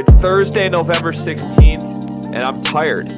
[0.00, 3.08] It's Thursday, November 16th, and I'm tired.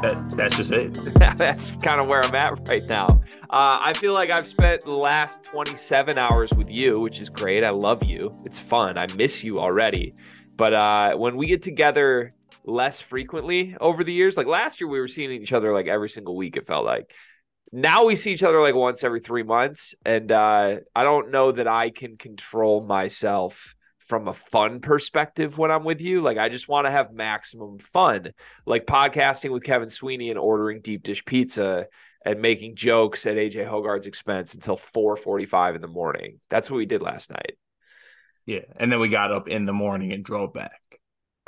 [0.00, 0.98] That, that's just it.
[1.36, 3.06] That's kind of where I'm at right now.
[3.50, 7.64] Uh, I feel like I've spent the last 27 hours with you, which is great.
[7.64, 8.34] I love you.
[8.46, 8.96] It's fun.
[8.96, 10.14] I miss you already.
[10.56, 12.30] But uh, when we get together
[12.64, 16.08] less frequently over the years, like last year, we were seeing each other like every
[16.08, 17.12] single week, it felt like.
[17.72, 19.94] Now we see each other like once every three months.
[20.04, 25.70] And uh, I don't know that I can control myself from a fun perspective when
[25.70, 26.20] I'm with you.
[26.20, 28.32] Like I just want to have maximum fun,
[28.66, 31.86] like podcasting with Kevin Sweeney and ordering deep dish pizza
[32.24, 36.40] and making jokes at AJ Hoggard's expense until 4:45 in the morning.
[36.50, 37.56] That's what we did last night.
[38.46, 40.79] Yeah, and then we got up in the morning and drove back.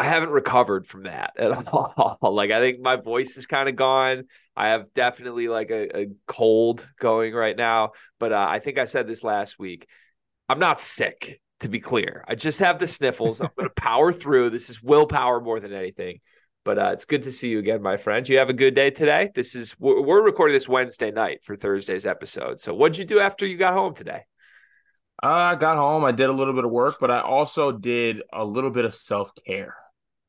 [0.03, 2.19] I haven't recovered from that at all.
[2.23, 4.25] like I think my voice is kind of gone.
[4.57, 8.87] I have definitely like a, a cold going right now, but uh, I think I
[8.87, 9.87] said this last week.
[10.49, 12.25] I'm not sick to be clear.
[12.27, 13.41] I just have the sniffles.
[13.41, 14.51] I'm going to power through.
[14.51, 16.19] This is willpower more than anything.
[16.65, 18.29] But uh, it's good to see you again, my friend.
[18.29, 19.31] You have a good day today.
[19.37, 22.59] This is we're, recording this Wednesday night for Thursday's episode.
[22.59, 24.23] So, what'd you do after you got home today?
[25.23, 26.05] Uh, I got home.
[26.05, 28.95] I did a little bit of work, but I also did a little bit of
[28.95, 29.77] self care.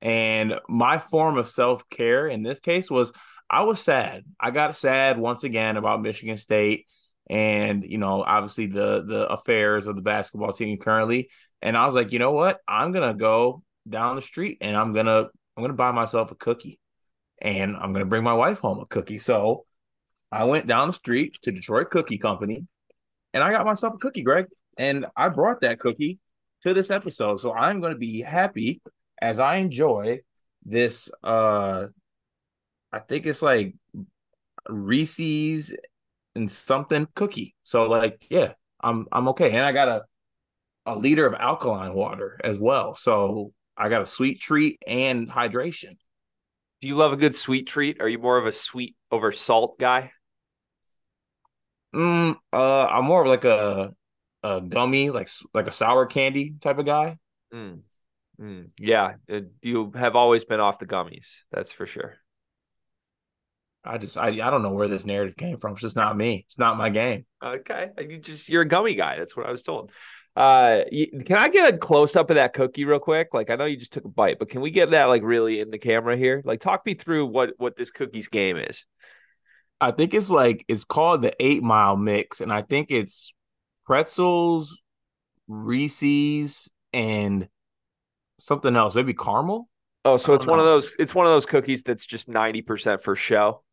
[0.03, 3.13] And my form of self care in this case was
[3.49, 4.25] I was sad.
[4.39, 6.85] I got sad once again about Michigan State
[7.29, 11.29] and you know obviously the the affairs of the basketball team currently.
[11.61, 12.59] And i was like you know what?
[12.67, 16.79] I'm gonna go down the street and i'm gonna i'm gonna buy myself a cookie
[17.41, 19.19] and i'm gonna bring my wife home a cookie.
[19.19, 19.65] So
[20.33, 22.67] i went down the street to detroit cookie company
[23.33, 24.47] and i got myself a cookie greg.
[24.77, 26.19] And i brought that cookie
[26.63, 27.39] to this episode.
[27.39, 28.81] So i'm gonna be happy
[29.23, 30.19] as i enjoy
[30.65, 31.87] this uh
[32.91, 33.73] i think it's like
[34.69, 35.73] reese's
[36.35, 37.55] and something cookie.
[37.63, 39.51] So like, yeah, I'm I'm okay.
[39.51, 40.03] And I got a
[40.85, 42.95] a liter of alkaline water as well.
[42.95, 45.97] So I got a sweet treat and hydration.
[46.81, 48.01] Do you love a good sweet treat?
[48.01, 50.11] Are you more of a sweet over salt guy?
[51.95, 53.93] Mm, uh, I'm more of like a
[54.41, 57.17] a gummy, like like a sour candy type of guy.
[57.53, 57.81] Mm.
[58.41, 58.69] Mm.
[58.79, 59.13] Yeah,
[59.61, 61.43] you have always been off the gummies.
[61.51, 62.15] That's for sure.
[63.85, 65.73] I just I, I don't know where this narrative came from.
[65.73, 66.45] It's just not me.
[66.47, 67.25] It's not my game.
[67.43, 69.17] Okay, you just you're a gummy guy.
[69.17, 69.91] That's what I was told.
[70.35, 70.81] Uh,
[71.25, 73.33] can I get a close up of that cookie real quick?
[73.33, 75.59] Like I know you just took a bite, but can we get that like really
[75.59, 76.41] in the camera here?
[76.43, 78.85] Like talk me through what what this cookie's game is.
[79.79, 83.33] I think it's like it's called the Eight Mile Mix, and I think it's
[83.85, 84.81] pretzels,
[85.47, 87.49] Reese's, and
[88.43, 89.69] something else, maybe caramel.
[90.05, 90.51] Oh, so it's know.
[90.51, 90.95] one of those.
[90.99, 93.63] It's one of those cookies that's just ninety percent for show.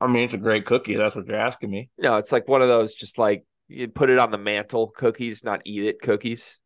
[0.00, 0.96] I mean, it's a great cookie.
[0.96, 1.88] That's what you're asking me.
[1.96, 5.42] No, it's like one of those just like you put it on the mantle cookies,
[5.42, 6.58] not eat it cookies.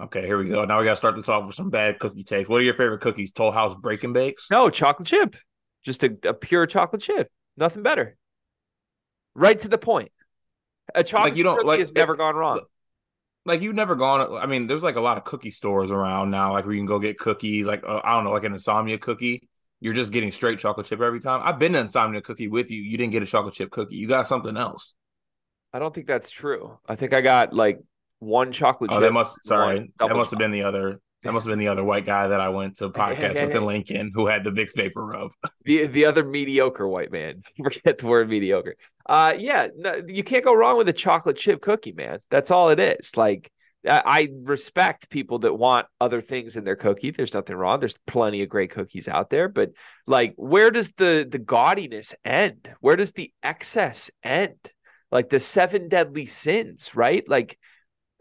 [0.00, 0.64] Okay, here we go.
[0.64, 2.48] Now we got to start this off with some bad cookie taste.
[2.48, 3.32] What are your favorite cookies?
[3.32, 4.48] Toll House Break and Bakes?
[4.50, 5.36] No, chocolate chip.
[5.84, 7.30] Just a, a pure chocolate chip.
[7.56, 8.16] Nothing better.
[9.34, 10.12] Right to the point.
[10.94, 12.60] A chocolate like you don't, cookie like, has never gone wrong.
[13.44, 14.36] Like you've never gone.
[14.36, 16.86] I mean, there's like a lot of cookie stores around now, like where you can
[16.86, 17.66] go get cookies.
[17.66, 19.48] Like uh, I don't know, like an insomnia cookie
[19.82, 21.40] you're just getting straight chocolate chip every time.
[21.42, 22.80] I've been to Insomnia Cookie with you.
[22.80, 23.96] You didn't get a chocolate chip cookie.
[23.96, 24.94] You got something else.
[25.72, 26.78] I don't think that's true.
[26.88, 27.80] I think I got like
[28.20, 29.02] one chocolate oh, chip.
[29.02, 29.92] that must sorry.
[29.98, 32.40] That must have been the other that must have been the other white guy that
[32.40, 35.30] I went to podcast with in Lincoln who had the Vicks Vapor Rub.
[35.64, 37.40] The the other mediocre white man.
[37.56, 38.74] Forget the word mediocre.
[39.06, 42.18] Uh yeah, no, you can't go wrong with a chocolate chip cookie, man.
[42.30, 43.16] That's all it is.
[43.16, 43.52] Like
[43.88, 47.10] I respect people that want other things in their cookie.
[47.10, 47.80] There's nothing wrong.
[47.80, 49.70] There's plenty of great cookies out there, but
[50.06, 52.72] like, where does the the gaudiness end?
[52.80, 54.58] Where does the excess end?
[55.10, 57.28] Like the seven deadly sins, right?
[57.28, 57.58] Like,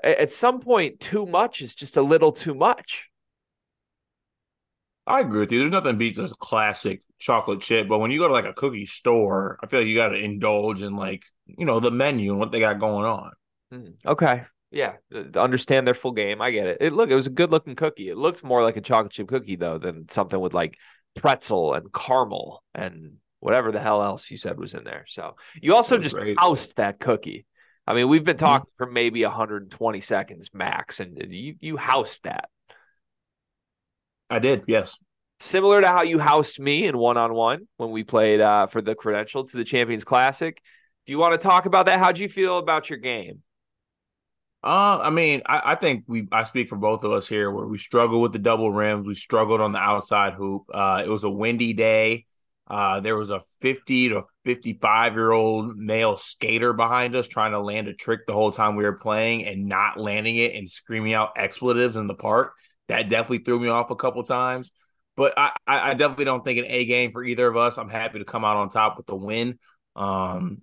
[0.03, 3.07] at some point, too much is just a little too much.
[5.07, 5.59] I agree with you.
[5.59, 8.85] There's nothing beats a classic chocolate chip, but when you go to like a cookie
[8.85, 12.39] store, I feel like you got to indulge in like you know the menu and
[12.39, 13.31] what they got going on.
[13.73, 14.93] Mm, okay, yeah,
[15.35, 16.41] understand their full game.
[16.41, 16.77] I get it.
[16.81, 18.09] It look, it was a good looking cookie.
[18.09, 20.77] It looks more like a chocolate chip cookie though than something with like
[21.15, 25.03] pretzel and caramel and whatever the hell else you said was in there.
[25.07, 26.39] So you also just great.
[26.39, 27.45] housed that cookie.
[27.87, 32.49] I mean, we've been talking for maybe 120 seconds max, and you you housed that.
[34.29, 34.97] I did, yes.
[35.39, 38.81] Similar to how you housed me in one on one when we played uh, for
[38.81, 40.61] the credential to the Champions Classic.
[41.05, 41.99] Do you want to talk about that?
[41.99, 43.41] How'd you feel about your game?
[44.63, 47.65] Uh, I mean, I, I, think we I speak for both of us here where
[47.65, 49.07] we struggled with the double rims.
[49.07, 50.65] We struggled on the outside hoop.
[50.71, 52.27] Uh, it was a windy day.
[52.71, 57.59] Uh, there was a 50 to 55 year old male skater behind us trying to
[57.59, 61.13] land a trick the whole time we were playing and not landing it and screaming
[61.13, 62.53] out expletives in the park.
[62.87, 64.71] That definitely threw me off a couple times.
[65.17, 67.77] But I, I definitely don't think an A game for either of us.
[67.77, 69.59] I'm happy to come out on top with the win.
[69.97, 70.61] Um,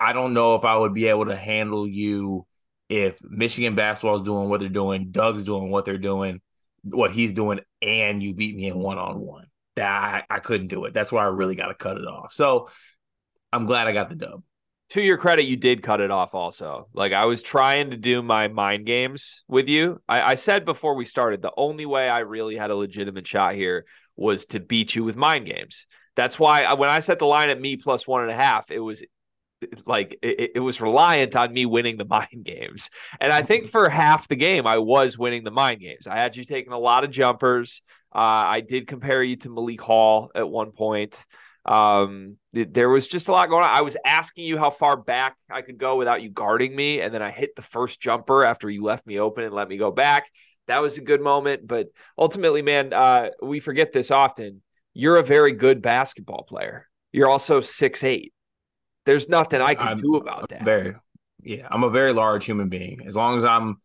[0.00, 2.46] I don't know if I would be able to handle you
[2.88, 6.40] if Michigan basketball is doing what they're doing, Dug's doing what they're doing,
[6.84, 9.44] what he's doing, and you beat me in one on one.
[9.78, 10.94] That I, I couldn't do it.
[10.94, 12.32] That's why I really got to cut it off.
[12.32, 12.68] So
[13.52, 14.42] I'm glad I got the dub.
[14.90, 16.88] To your credit, you did cut it off also.
[16.94, 20.00] Like I was trying to do my mind games with you.
[20.08, 23.54] I, I said before we started, the only way I really had a legitimate shot
[23.54, 23.84] here
[24.16, 25.86] was to beat you with mind games.
[26.16, 28.70] That's why uh, when I set the line at me plus one and a half,
[28.70, 29.04] it was
[29.86, 32.90] like it, it, was reliant on me winning the mind games.
[33.20, 36.06] And I think for half the game, I was winning the mind games.
[36.06, 37.82] I had you taking a lot of jumpers.
[38.14, 41.24] Uh, I did compare you to Malik Hall at one point.
[41.64, 43.70] Um, it, there was just a lot going on.
[43.70, 47.12] I was asking you how far back I could go without you guarding me, and
[47.12, 49.90] then I hit the first jumper after you left me open and let me go
[49.90, 50.30] back.
[50.66, 54.62] That was a good moment, but ultimately, man, uh, we forget this often.
[54.94, 56.86] You're a very good basketball player.
[57.12, 58.32] You're also six eight
[59.08, 60.62] there's nothing I can I'm, do about that.
[60.62, 60.94] Very,
[61.42, 63.06] yeah, I'm a very large human being.
[63.06, 63.80] As long as I'm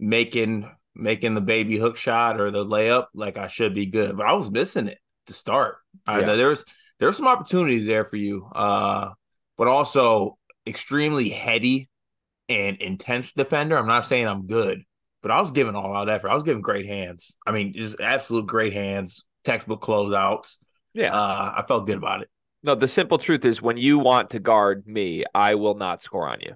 [0.00, 4.16] making making the baby hook shot or the layup, like I should be good.
[4.16, 5.76] But I was missing it to start.
[6.06, 6.14] Yeah.
[6.14, 6.64] I, there's
[7.00, 9.10] there's some opportunities there for you, uh,
[9.56, 11.88] but also extremely heady
[12.48, 13.76] and intense defender.
[13.76, 14.82] I'm not saying I'm good,
[15.22, 16.30] but I was giving all out effort.
[16.30, 17.36] I was giving great hands.
[17.46, 20.58] I mean, just absolute great hands, textbook closeouts.
[20.92, 22.28] Yeah, uh, I felt good about it.
[22.62, 26.28] No, the simple truth is when you want to guard me, I will not score
[26.28, 26.54] on you.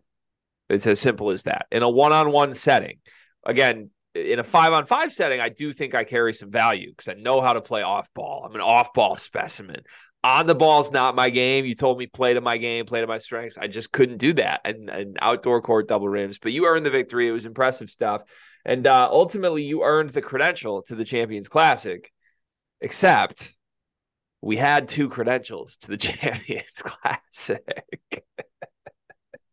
[0.70, 1.66] It's as simple as that.
[1.70, 2.98] In a one on one setting,
[3.44, 3.90] again,
[4.26, 7.14] in a five on five setting, I do think I carry some value because I
[7.14, 8.44] know how to play off ball.
[8.44, 9.82] I'm an off ball specimen.
[10.24, 11.64] On the ball is not my game.
[11.64, 13.56] You told me play to my game, play to my strengths.
[13.56, 14.62] I just couldn't do that.
[14.64, 17.28] And, outdoor court double rims, but you earned the victory.
[17.28, 18.22] It was impressive stuff.
[18.64, 22.12] And uh, ultimately, you earned the credential to the Champions Classic,
[22.80, 23.54] except
[24.40, 27.64] we had two credentials to the Champions Classic.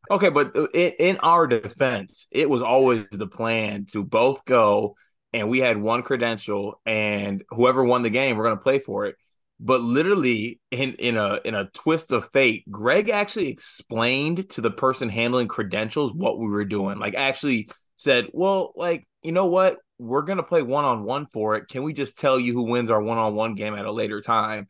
[0.10, 4.96] okay, but in, in, our defense, it was always the plan to both go,
[5.34, 9.06] and we had one credential, and whoever won the game, we're going to play for
[9.06, 9.16] it.
[9.60, 14.72] But literally, in in a in a twist of fate, Greg actually explained to the
[14.72, 17.00] person handling credentials what we were doing.
[17.00, 19.80] Like, actually said, "Well, like you know what?
[19.98, 21.68] we're going to play one on one for it.
[21.68, 24.22] Can we just tell you who wins our one on one game at a later
[24.22, 24.68] time?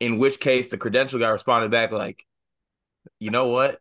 [0.00, 2.24] In which case, the credential guy responded back like,
[3.18, 3.80] you know what?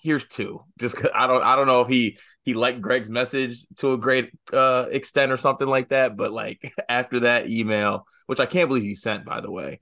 [0.00, 0.64] Here's two.
[0.78, 3.98] Just cause I don't I don't know if he he liked Greg's message to a
[3.98, 6.16] great uh, extent or something like that.
[6.16, 9.78] But like after that email, which I can't believe he sent, by the way,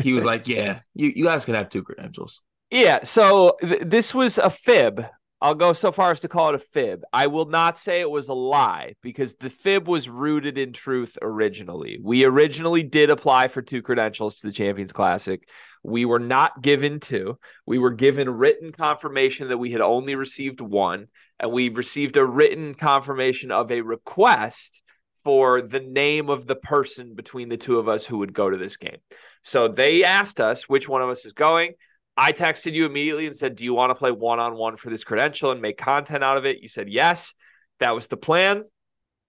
[0.00, 3.04] he was like, "Yeah, you, you guys can have two credentials." Yeah.
[3.04, 5.06] So th- this was a fib
[5.40, 7.04] I'll go so far as to call it a fib.
[7.12, 11.16] I will not say it was a lie because the fib was rooted in truth
[11.22, 12.00] originally.
[12.02, 15.48] We originally did apply for two credentials to the Champions Classic.
[15.82, 17.38] We were not given two.
[17.66, 21.08] We were given written confirmation that we had only received one,
[21.38, 24.82] and we received a written confirmation of a request
[25.24, 28.56] for the name of the person between the two of us who would go to
[28.56, 28.98] this game.
[29.42, 31.74] So they asked us which one of us is going.
[32.16, 34.90] I texted you immediately and said, Do you want to play one on one for
[34.90, 36.60] this credential and make content out of it?
[36.60, 37.32] You said yes.
[37.78, 38.64] That was the plan.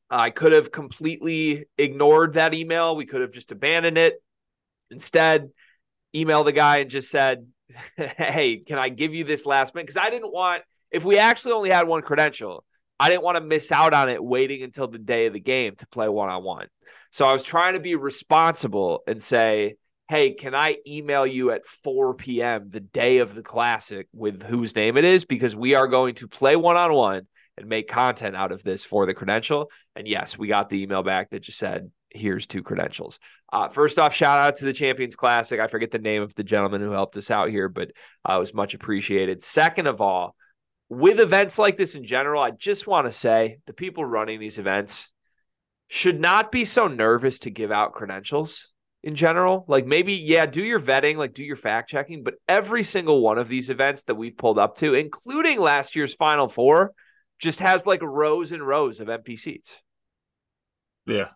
[0.09, 2.95] I could have completely ignored that email.
[2.95, 4.15] We could have just abandoned it.
[4.89, 5.49] Instead,
[6.13, 7.47] email the guy and just said,
[7.95, 9.87] Hey, can I give you this last minute?
[9.87, 12.63] Because I didn't want, if we actually only had one credential,
[12.99, 15.75] I didn't want to miss out on it waiting until the day of the game
[15.77, 16.67] to play one on one.
[17.11, 19.75] So I was trying to be responsible and say,
[20.09, 22.69] hey, can I email you at 4 p.m.
[22.69, 25.23] the day of the classic with whose name it is?
[25.23, 28.83] Because we are going to play one on one and make content out of this
[28.83, 29.69] for the credential.
[29.95, 33.19] And yes, we got the email back that just said, here's two credentials.
[33.51, 35.59] Uh, first off, shout out to the Champions Classic.
[35.59, 37.91] I forget the name of the gentleman who helped us out here, but
[38.27, 39.41] uh, it was much appreciated.
[39.43, 40.35] Second of all,
[40.89, 44.57] with events like this in general, I just want to say the people running these
[44.57, 45.09] events
[45.87, 48.69] should not be so nervous to give out credentials
[49.03, 49.65] in general.
[49.67, 53.37] Like maybe, yeah, do your vetting, like do your fact checking, but every single one
[53.37, 56.93] of these events that we've pulled up to, including last year's Final Four,
[57.39, 59.77] just has like rows and rows of empty seats.
[61.05, 61.29] Yeah.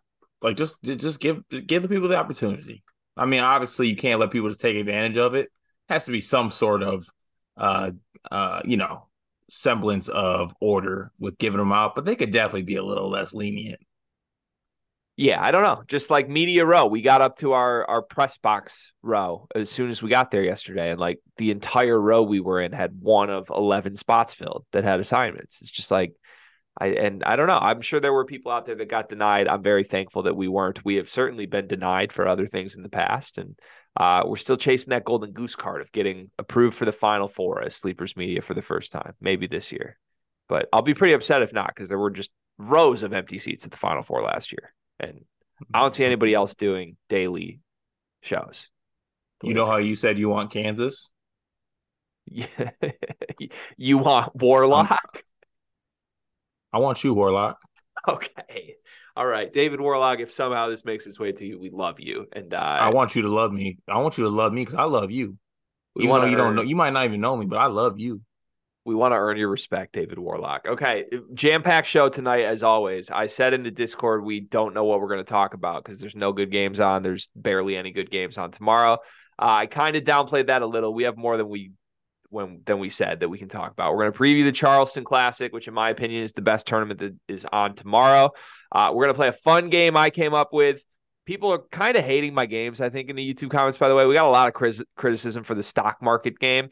[0.43, 2.83] Like just just give give the people the opportunity.
[3.17, 5.49] I mean, obviously you can't let people just take advantage of it.
[5.89, 7.07] has to be some sort of
[7.57, 7.91] uh
[8.31, 9.07] uh, you know,
[9.49, 13.33] semblance of order with giving them out, but they could definitely be a little less
[13.33, 13.79] lenient.
[15.15, 15.83] Yeah, I don't know.
[15.87, 19.91] Just like media row, we got up to our our press box row as soon
[19.91, 23.29] as we got there yesterday, and like the entire row we were in had one
[23.29, 25.61] of eleven spots filled that had assignments.
[25.61, 26.15] It's just like
[26.77, 27.59] I and I don't know.
[27.59, 29.47] I'm sure there were people out there that got denied.
[29.47, 30.83] I'm very thankful that we weren't.
[30.83, 33.57] We have certainly been denied for other things in the past, and
[33.95, 37.61] uh, we're still chasing that golden goose card of getting approved for the Final Four
[37.61, 39.99] as Sleepers Media for the first time, maybe this year.
[40.49, 43.65] But I'll be pretty upset if not, because there were just rows of empty seats
[43.65, 45.25] at the Final Four last year and
[45.73, 47.59] I don't see anybody else doing daily
[48.21, 48.69] shows.
[49.43, 51.09] You know how you said you want Kansas?
[52.25, 52.69] Yeah.
[53.77, 54.95] you want Worlock?
[56.73, 57.55] I want you, Worlock.
[58.05, 58.75] Okay.
[59.15, 59.53] All right.
[59.53, 62.25] David Worlock, if somehow this makes its way to you, we love you.
[62.33, 63.77] And uh, I want you to love me.
[63.87, 65.37] I want you to love me because I love you.
[65.97, 68.21] Even though you don't know, you might not even know me, but I love you.
[68.83, 70.65] We want to earn your respect, David Worlock.
[70.65, 73.09] Okay, jam packed show tonight, as always.
[73.09, 76.01] I said in the Discord, we don't know what we're going to talk about because
[76.01, 77.03] there's no good games on.
[77.03, 78.97] There's barely any good games on tomorrow.
[79.39, 80.93] Uh, I kind of downplayed that a little.
[80.93, 81.71] We have more than we
[82.33, 83.93] when than we said that we can talk about.
[83.93, 86.99] We're going to preview the Charleston Classic, which in my opinion is the best tournament
[86.99, 88.31] that is on tomorrow.
[88.71, 90.83] Uh, we're going to play a fun game I came up with.
[91.25, 93.77] People are kind of hating my games, I think, in the YouTube comments.
[93.77, 96.69] By the way, we got a lot of criticism for the stock market game.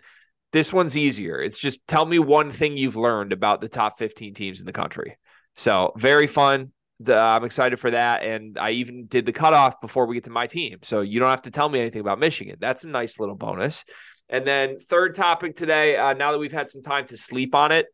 [0.51, 1.39] This one's easier.
[1.41, 4.73] It's just tell me one thing you've learned about the top 15 teams in the
[4.73, 5.17] country.
[5.55, 6.73] So, very fun.
[7.07, 8.23] I'm excited for that.
[8.23, 10.79] And I even did the cutoff before we get to my team.
[10.81, 12.57] So, you don't have to tell me anything about Michigan.
[12.59, 13.85] That's a nice little bonus.
[14.31, 17.73] And then, third topic today, uh, now that we've had some time to sleep on
[17.73, 17.87] it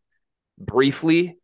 [0.58, 1.38] briefly,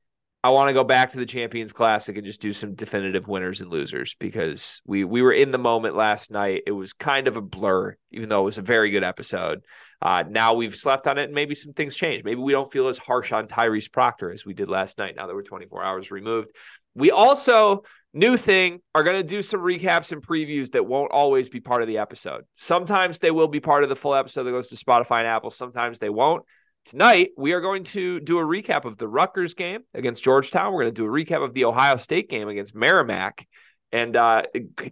[0.44, 3.62] I want to go back to the Champions Classic and just do some definitive winners
[3.62, 6.64] and losers because we we were in the moment last night.
[6.68, 9.62] It was kind of a blur, even though it was a very good episode.
[10.00, 12.24] Uh, now we've slept on it, and maybe some things change.
[12.24, 15.16] Maybe we don't feel as harsh on Tyrese Proctor as we did last night.
[15.16, 16.52] Now that we're 24 hours removed,
[16.94, 17.84] we also
[18.14, 21.82] new thing are going to do some recaps and previews that won't always be part
[21.82, 22.44] of the episode.
[22.56, 25.50] Sometimes they will be part of the full episode that goes to Spotify and Apple.
[25.50, 26.44] Sometimes they won't.
[26.86, 30.74] Tonight, we are going to do a recap of the Rutgers game against Georgetown.
[30.74, 33.48] We're going to do a recap of the Ohio State game against Merrimack
[33.94, 34.44] and uh,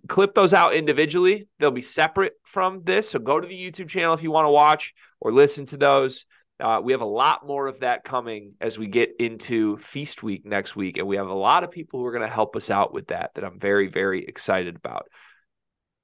[0.07, 1.47] clip those out individually.
[1.59, 3.09] They'll be separate from this.
[3.09, 6.25] So go to the YouTube channel if you want to watch or listen to those.
[6.61, 10.45] Uh, we have a lot more of that coming as we get into Feast Week
[10.45, 10.97] next week.
[10.97, 13.07] And we have a lot of people who are going to help us out with
[13.07, 15.07] that, that I'm very, very excited about.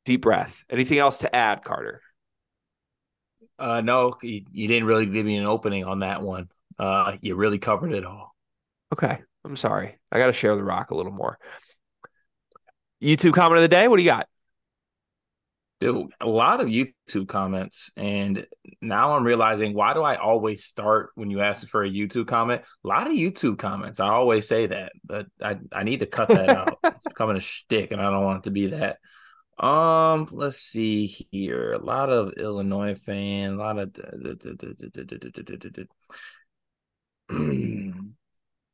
[0.05, 0.63] Deep breath.
[0.69, 2.01] Anything else to add, Carter?
[3.59, 6.49] Uh, no, you, you didn't really give me an opening on that one.
[6.79, 8.35] Uh, you really covered it all.
[8.93, 9.19] Okay.
[9.43, 9.97] I'm sorry.
[10.11, 11.37] I got to share the rock a little more.
[13.01, 13.87] YouTube comment of the day.
[13.87, 14.27] What do you got?
[15.79, 18.47] Dude, a lot of YouTube comments, and
[18.81, 22.63] now I'm realizing why do I always start when you ask for a YouTube comment?
[22.83, 23.99] A lot of YouTube comments.
[23.99, 26.79] I always say that, but I I need to cut that out.
[26.83, 28.97] It's becoming a shtick, and I don't want it to be that.
[29.63, 31.73] Um, let's see here.
[31.73, 33.53] A lot of Illinois fans.
[33.53, 33.95] A lot of.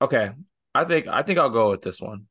[0.01, 0.31] okay,
[0.73, 2.27] I think I think I'll go with this one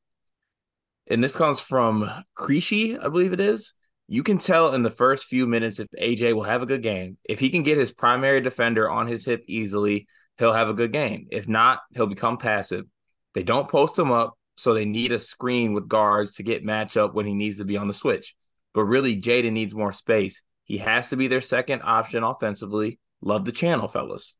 [1.08, 3.74] and this comes from Krishi, I believe it is.
[4.08, 7.16] You can tell in the first few minutes if AJ will have a good game.
[7.24, 10.06] If he can get his primary defender on his hip easily,
[10.38, 11.28] he'll have a good game.
[11.30, 12.84] If not, he'll become passive.
[13.34, 17.14] They don't post him up, so they need a screen with guards to get matchup
[17.14, 18.34] when he needs to be on the switch.
[18.74, 20.42] But really, Jaden needs more space.
[20.64, 22.98] He has to be their second option offensively.
[23.20, 24.36] Love the channel, fellas.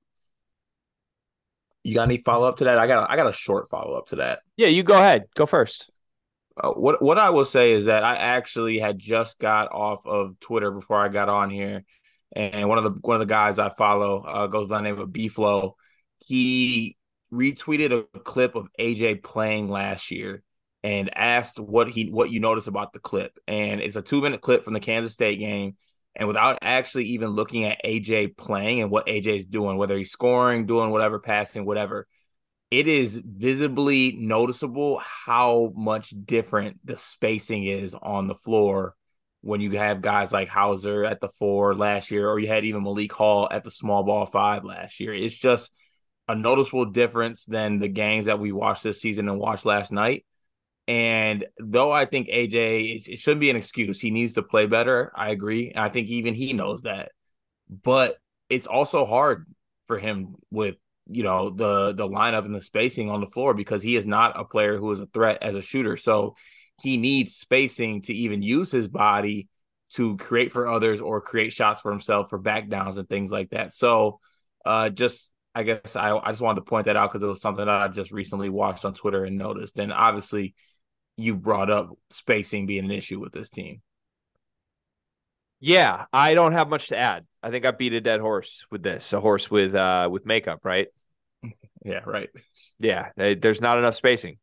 [1.84, 2.78] You got any follow up to that?
[2.78, 4.40] I got a, I got a short follow up to that.
[4.56, 5.24] Yeah, you go ahead.
[5.34, 5.90] Go first.
[6.56, 10.38] Uh, what what I will say is that I actually had just got off of
[10.40, 11.84] Twitter before I got on here,
[12.34, 14.98] and one of the one of the guys I follow uh, goes by the name
[14.98, 15.76] of B Flow.
[16.26, 16.96] He
[17.32, 20.42] retweeted a clip of AJ playing last year
[20.82, 23.38] and asked what he what you noticed about the clip.
[23.46, 25.76] And it's a two minute clip from the Kansas State game.
[26.14, 30.10] And without actually even looking at AJ playing and what AJ is doing, whether he's
[30.10, 32.06] scoring, doing whatever, passing, whatever,
[32.72, 38.96] it is visibly noticeable how much different the spacing is on the floor
[39.42, 42.82] when you have guys like Hauser at the four last year, or you had even
[42.82, 45.12] Malik Hall at the small ball five last year.
[45.12, 45.70] It's just
[46.28, 50.24] a noticeable difference than the games that we watched this season and watched last night.
[50.88, 54.00] And though I think AJ, it shouldn't be an excuse.
[54.00, 55.12] He needs to play better.
[55.14, 55.74] I agree.
[55.76, 57.12] I think even he knows that.
[57.68, 58.16] But
[58.48, 59.46] it's also hard
[59.86, 60.76] for him with
[61.12, 64.38] you know the the lineup and the spacing on the floor because he is not
[64.38, 65.96] a player who is a threat as a shooter.
[65.96, 66.36] So
[66.82, 69.48] he needs spacing to even use his body
[69.94, 73.50] to create for others or create shots for himself for back downs and things like
[73.50, 73.74] that.
[73.74, 74.20] So
[74.64, 77.40] uh just I guess I, I just wanted to point that out because it was
[77.42, 79.78] something that I just recently watched on Twitter and noticed.
[79.78, 80.54] And obviously,
[81.16, 83.82] you brought up spacing being an issue with this team.
[85.60, 87.26] Yeah, I don't have much to add.
[87.42, 90.60] I think I beat a dead horse with this, a horse with uh with makeup,
[90.64, 90.88] right?
[91.84, 92.30] Yeah, right.
[92.78, 94.38] Yeah, there's not enough spacing.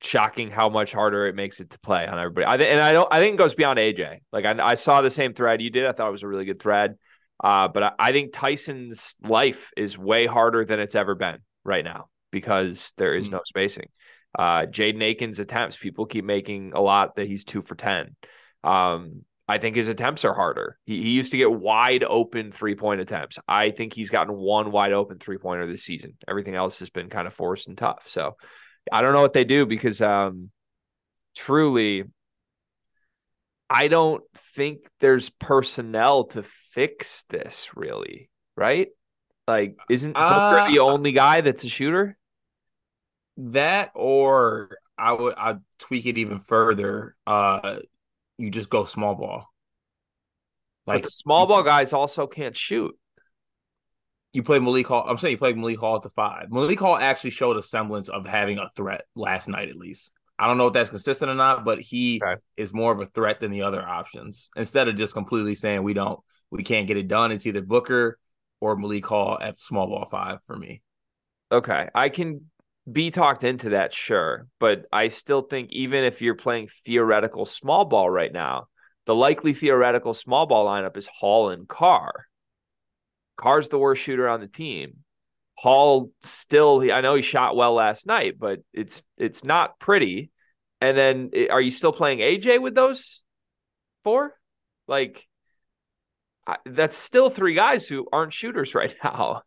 [0.00, 2.44] Shocking how much harder it makes it to play on everybody.
[2.46, 3.08] I and I don't.
[3.10, 4.20] I think it goes beyond AJ.
[4.32, 5.86] Like I, I saw the same thread you did.
[5.86, 6.94] I thought it was a really good thread.
[7.42, 11.84] Uh, but I, I think Tyson's life is way harder than it's ever been right
[11.84, 13.32] now because there is mm.
[13.32, 13.88] no spacing.
[14.38, 18.14] Uh, Jaden Akins' attempts, people keep making a lot that he's two for ten.
[18.62, 20.78] Um, I think his attempts are harder.
[20.84, 23.38] He, he used to get wide open three point attempts.
[23.48, 26.18] I think he's gotten one wide open three pointer this season.
[26.28, 28.04] Everything else has been kind of forced and tough.
[28.08, 28.36] So
[28.92, 30.50] I don't know what they do because um,
[31.34, 32.04] truly,
[33.70, 34.22] I don't
[34.54, 38.88] think there's personnel to fix this really, right?
[39.46, 42.18] Like, isn't Booker uh, the only guy that's a shooter?
[43.38, 47.16] That or I would I'd tweak it even further.
[47.26, 47.78] Uh
[48.38, 49.52] you just go small ball.
[50.86, 52.96] Like small ball guys also can't shoot.
[54.32, 55.04] You play Malik Hall.
[55.06, 56.50] I'm saying you played Malik Hall at the five.
[56.50, 60.12] Malik Hall actually showed a semblance of having a threat last night, at least.
[60.38, 62.40] I don't know if that's consistent or not, but he okay.
[62.56, 64.50] is more of a threat than the other options.
[64.56, 68.18] Instead of just completely saying we don't, we can't get it done, it's either Booker
[68.60, 70.82] or Malik Hall at small ball five for me.
[71.50, 72.50] Okay, I can
[72.90, 74.46] be talked into that, sure.
[74.58, 78.68] But I still think even if you're playing theoretical small ball right now,
[79.06, 82.26] the likely theoretical small ball lineup is Hall and Carr.
[83.36, 84.98] Carr's the worst shooter on the team.
[85.54, 90.30] Hall still, I know he shot well last night, but it's it's not pretty.
[90.80, 93.22] And then, eh, are you still playing AJ with those
[94.04, 94.34] four?
[94.86, 95.26] Like,
[96.64, 99.42] that's still three guys who aren't shooters right now.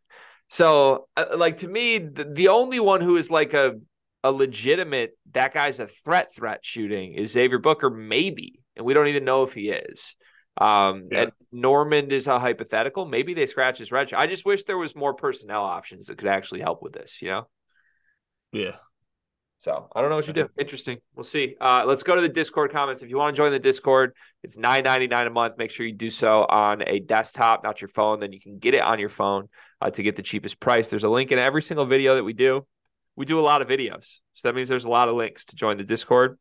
[0.51, 3.75] So, uh, like to me, the, the only one who is like a
[4.21, 9.07] a legitimate that guy's a threat threat shooting is Xavier Booker, maybe, and we don't
[9.07, 10.13] even know if he is.
[10.59, 11.21] Um, yeah.
[11.21, 13.05] and Normand is a hypothetical.
[13.05, 14.11] Maybe they scratch his red.
[14.13, 17.21] I just wish there was more personnel options that could actually help with this.
[17.21, 17.47] You know?
[18.51, 18.75] Yeah.
[19.61, 20.49] So I don't know what you do.
[20.57, 20.97] Interesting.
[21.13, 21.55] We'll see.
[21.61, 23.03] Uh, let's go to the Discord comments.
[23.03, 25.55] If you want to join the Discord, it's nine ninety nine a month.
[25.59, 28.19] Make sure you do so on a desktop, not your phone.
[28.19, 30.87] Then you can get it on your phone uh, to get the cheapest price.
[30.87, 32.65] There's a link in every single video that we do.
[33.15, 35.55] We do a lot of videos, so that means there's a lot of links to
[35.55, 36.39] join the Discord.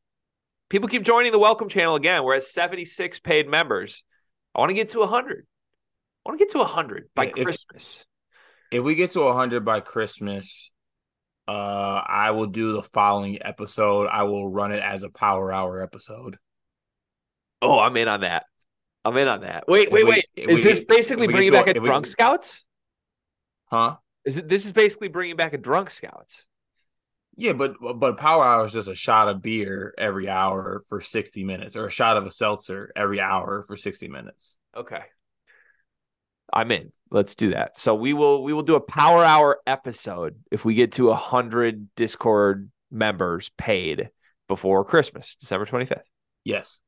[0.70, 2.24] People keep joining the welcome channel again.
[2.24, 4.02] We're at seventy six paid members.
[4.54, 5.46] I want to get to hundred.
[6.24, 8.06] I want to get to hundred by if, Christmas.
[8.72, 10.70] If we get to hundred by Christmas,
[11.50, 14.06] uh, I will do the following episode.
[14.06, 16.38] I will run it as a power hour episode.
[17.60, 18.44] Oh, I'm in on that.
[19.04, 19.64] I'm in on that.
[19.66, 20.26] Wait, wait, we, wait.
[20.36, 22.62] Is this basically bringing back a, a drunk we, scouts?
[23.64, 23.96] Huh?
[24.24, 24.48] Is it?
[24.48, 26.44] This is basically bringing back a drunk scouts.
[27.36, 31.42] Yeah, but but power hour is just a shot of beer every hour for sixty
[31.42, 34.56] minutes, or a shot of a seltzer every hour for sixty minutes.
[34.76, 35.02] Okay,
[36.52, 36.92] I'm in.
[37.10, 37.78] Let's do that.
[37.78, 41.16] So we will we will do a power hour episode if we get to a
[41.16, 44.10] hundred Discord members paid
[44.48, 46.08] before Christmas, December twenty fifth.
[46.44, 46.80] Yes.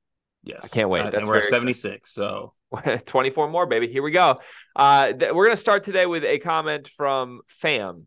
[0.45, 0.61] Yes.
[0.65, 1.03] I can't wait.
[1.03, 2.13] Uh, and we're at 76.
[2.13, 2.55] So
[3.07, 3.87] 24 more, baby.
[3.87, 4.41] Here we go.
[4.75, 8.07] Uh, th- we're going to start today with a comment from Fam.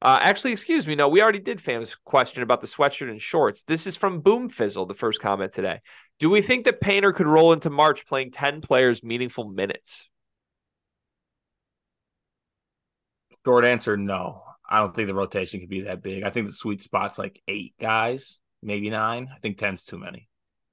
[0.00, 0.94] Uh, actually, excuse me.
[0.94, 3.62] No, we already did Fam's question about the sweatshirt and shorts.
[3.62, 5.80] This is from Boom Fizzle, the first comment today.
[6.18, 10.08] Do we think that Painter could roll into March playing 10 players meaningful minutes?
[13.44, 14.42] Short answer, no.
[14.68, 16.24] I don't think the rotation could be that big.
[16.24, 19.28] I think the sweet spot's like eight guys, maybe nine.
[19.34, 20.28] I think 10's too many.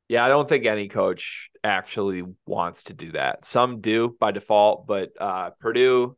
[0.09, 3.45] Yeah, I don't think any coach actually wants to do that.
[3.45, 6.17] Some do by default, but uh, Purdue,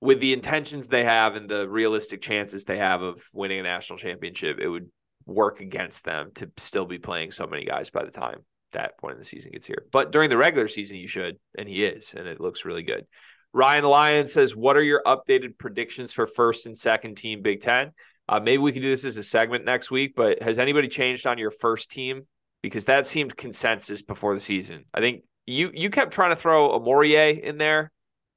[0.00, 3.98] with the intentions they have and the realistic chances they have of winning a national
[3.98, 4.90] championship, it would
[5.24, 9.14] work against them to still be playing so many guys by the time that point
[9.14, 9.86] in the season gets here.
[9.90, 13.06] But during the regular season, you should, and he is, and it looks really good.
[13.52, 17.92] Ryan Lyon says, "What are your updated predictions for first and second team Big Ten?
[18.28, 20.14] Uh, maybe we can do this as a segment next week.
[20.16, 22.26] But has anybody changed on your first team?
[22.62, 24.84] Because that seemed consensus before the season.
[24.92, 27.92] I think you you kept trying to throw a Amorie in there,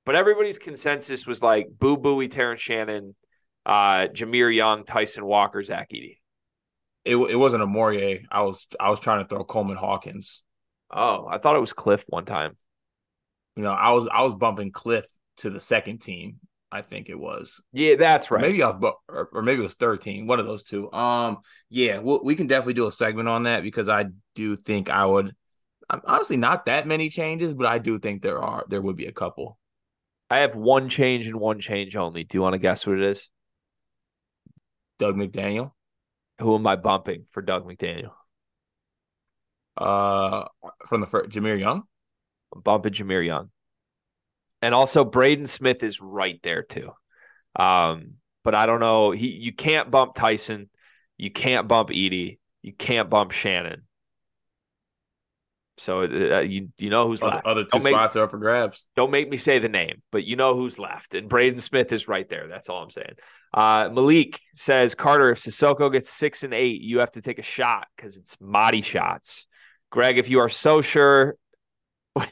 [0.06, 3.16] but everybody's consensus was like Boo Buie, Terrence Shannon,
[3.66, 6.18] uh, Jahmir Young, Tyson Walker, Zach Edey.
[7.06, 8.26] It it wasn't a Amorie.
[8.30, 10.44] I was I was trying to throw Coleman Hawkins.
[10.92, 12.58] Oh, I thought it was Cliff one time.
[13.60, 15.06] You know, I was I was bumping Cliff
[15.38, 16.40] to the second team.
[16.72, 17.62] I think it was.
[17.74, 18.42] Yeah, that's right.
[18.42, 20.28] Or maybe I was, or, or maybe it was third team.
[20.28, 20.90] One of those two.
[20.94, 24.90] Um, yeah, we'll, we can definitely do a segment on that because I do think
[24.90, 25.36] I would.
[25.90, 29.08] I'm honestly not that many changes, but I do think there are there would be
[29.08, 29.58] a couple.
[30.30, 32.24] I have one change and one change only.
[32.24, 33.28] Do you want to guess what it is?
[35.00, 35.74] Dug McDaniel.
[36.40, 38.12] Who am I bumping for Dug McDaniel?
[39.76, 40.46] Uh,
[40.88, 41.84] from the first, Jahmir Young.
[42.54, 43.50] I'm bumping Jahmir Young,
[44.62, 46.92] and also Braden Smith is right there too.
[47.56, 49.12] Um, but I don't know.
[49.12, 50.70] He you can't bump Tyson,
[51.18, 53.84] you can't bump Edey, you can't bump Shannon.
[55.80, 57.48] So uh, you you know who's other, left.
[57.48, 58.90] Other 2 spots are for grabs.
[58.98, 61.14] Don't make me say the name, but you know who's left.
[61.14, 62.48] And Braden Smith is right there.
[62.48, 63.16] That's all I'm saying.
[63.54, 67.44] Uh, Malik says Carter, if Sissoko gets six and eight, you have to take a
[67.44, 69.48] shot because it's Mady shots.
[69.90, 71.36] Greg, if you are so sure,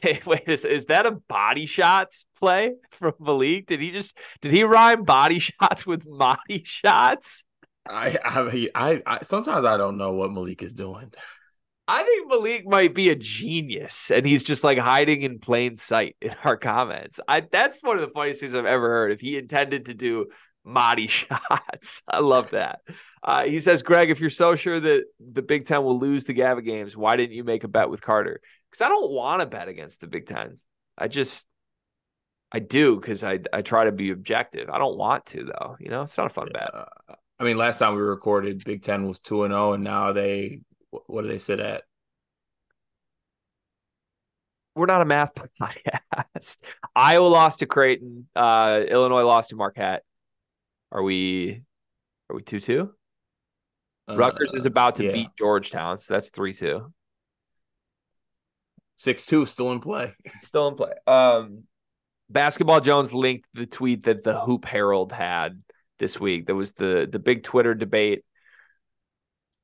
[0.02, 3.66] wait, wait, is, is that a body shots play from Malik?
[3.66, 7.44] Did he just did he rhyme body shots with body shots?
[7.88, 11.12] I, I I I sometimes I don't know what Malik is doing.
[11.90, 16.16] I think Malik might be a genius, and he's just like hiding in plain sight
[16.20, 17.18] in our comments.
[17.26, 19.12] I that's one of the funniest things I've ever heard.
[19.12, 20.26] If he intended to do
[20.66, 22.80] Mady shots, I love that.
[23.22, 26.34] Uh, he says, Greg, if you're so sure that the Big Ten will lose the
[26.34, 28.40] Gavitt games, why didn't you make a bet with Carter?
[28.70, 30.58] Because I don't want to bet against the Big Ten.
[30.96, 31.46] I just,
[32.52, 34.68] I do because I I try to be objective.
[34.70, 35.76] I don't want to though.
[35.78, 36.70] You know, it's not a fun bet.
[37.40, 40.12] I mean, last time we recorded, Big Ten was two and zero, oh, and now
[40.12, 41.82] they what do they sit at?
[44.74, 46.58] We're not a math podcast.
[46.94, 48.28] Iowa lost to Creighton.
[48.34, 50.04] Uh, Illinois lost to Marquette.
[50.92, 51.62] Are we?
[52.30, 52.94] Are we two two?
[54.08, 55.12] Uh, Rutgers is about to yeah.
[55.12, 56.92] beat Georgetown, so that's three two.
[58.98, 60.14] Six two still in play.
[60.40, 60.92] Still in play.
[61.06, 61.64] Um,
[62.28, 65.62] Basketball Jones linked the tweet that the Hoop Herald had
[65.98, 66.46] this week.
[66.46, 68.24] That was the the big Twitter debate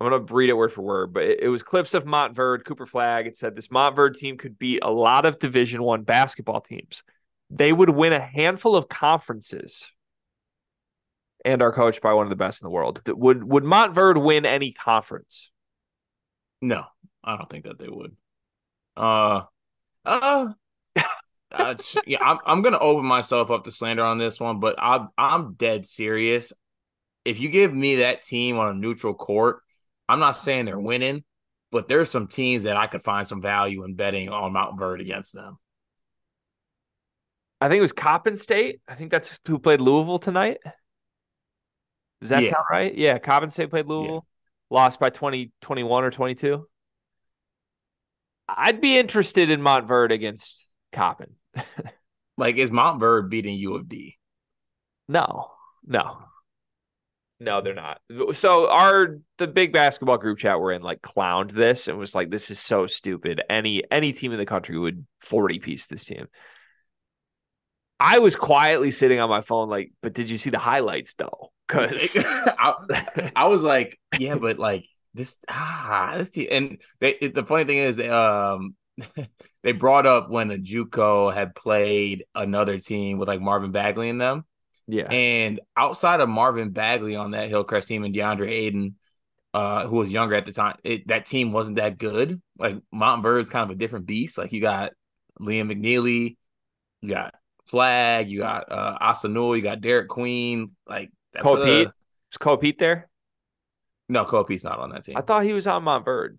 [0.01, 2.87] I'm to read it word for word, but it, it was clips of Montverde, Cooper
[2.87, 3.27] Flagg.
[3.27, 7.03] It said this Montverde team could beat a lot of Division One basketball teams.
[7.51, 9.91] They would win a handful of conferences
[11.45, 13.03] and are coached by one of the best in the world.
[13.07, 15.51] Would would Montverde win any conference?
[16.61, 16.85] No,
[17.23, 18.17] I don't think that they would.
[18.97, 19.43] Uh,
[20.05, 20.49] uh,
[21.51, 21.75] uh
[22.07, 25.55] yeah, I'm I'm gonna open myself up to slander on this one, but I'm I'm
[25.55, 26.53] dead serious.
[27.25, 29.61] If you give me that team on a neutral court
[30.09, 31.25] I'm not saying they're winning,
[31.73, 35.33] but there's some teams that I could find some value in betting on Montverde against
[35.33, 35.59] them.
[37.61, 38.81] I think it was Coppin State.
[38.87, 40.59] I think that's who played Louisville tonight.
[42.21, 42.51] Does that yeah.
[42.51, 42.95] sound right?
[42.95, 44.27] Yeah, Coppin State played Louisville,
[44.71, 44.77] yeah.
[44.77, 46.67] lost by 20, 21 or 22.
[48.49, 51.35] I'd be interested in Montverde against Coppin.
[52.37, 54.19] like, is Montverde beating U of D?
[55.09, 55.51] No,
[55.87, 56.19] no.
[57.41, 58.01] No, they're not.
[58.33, 62.31] So our the big basketball group chat we're in like clowned this and was like,
[62.31, 63.43] this is so stupid.
[63.51, 66.27] Any any team in the country would 40 piece this team.
[68.01, 71.53] I was quietly sitting on my phone, like, but did you see the highlights though?
[71.67, 77.45] Because I, I, was like, yeah, but like this ah this team and they, the
[77.45, 78.75] funny thing is um
[79.63, 84.19] they brought up when a JUCO had played another team with like Marvin Bagley in
[84.19, 84.45] them
[84.87, 85.11] yeah.
[85.11, 88.97] And outside of Marvin Bagley on that Hillcrest team and DeAndre Ayton,
[89.53, 92.41] uh, who was younger at the time, it, that team wasn't that good.
[92.59, 94.37] Like Montverde is kind of a different beast.
[94.37, 94.93] Like you got
[95.41, 96.37] Liam McNeeley,
[97.01, 97.35] you got
[97.67, 100.73] Flagg, you got uh Asanu, you got Derek Queen.
[100.87, 101.89] Like that's Cole a, Pete.
[102.33, 103.09] Is Koa Peat there?
[104.09, 105.17] No, Peat's not on that team.
[105.17, 106.37] I thought he was on Montverde.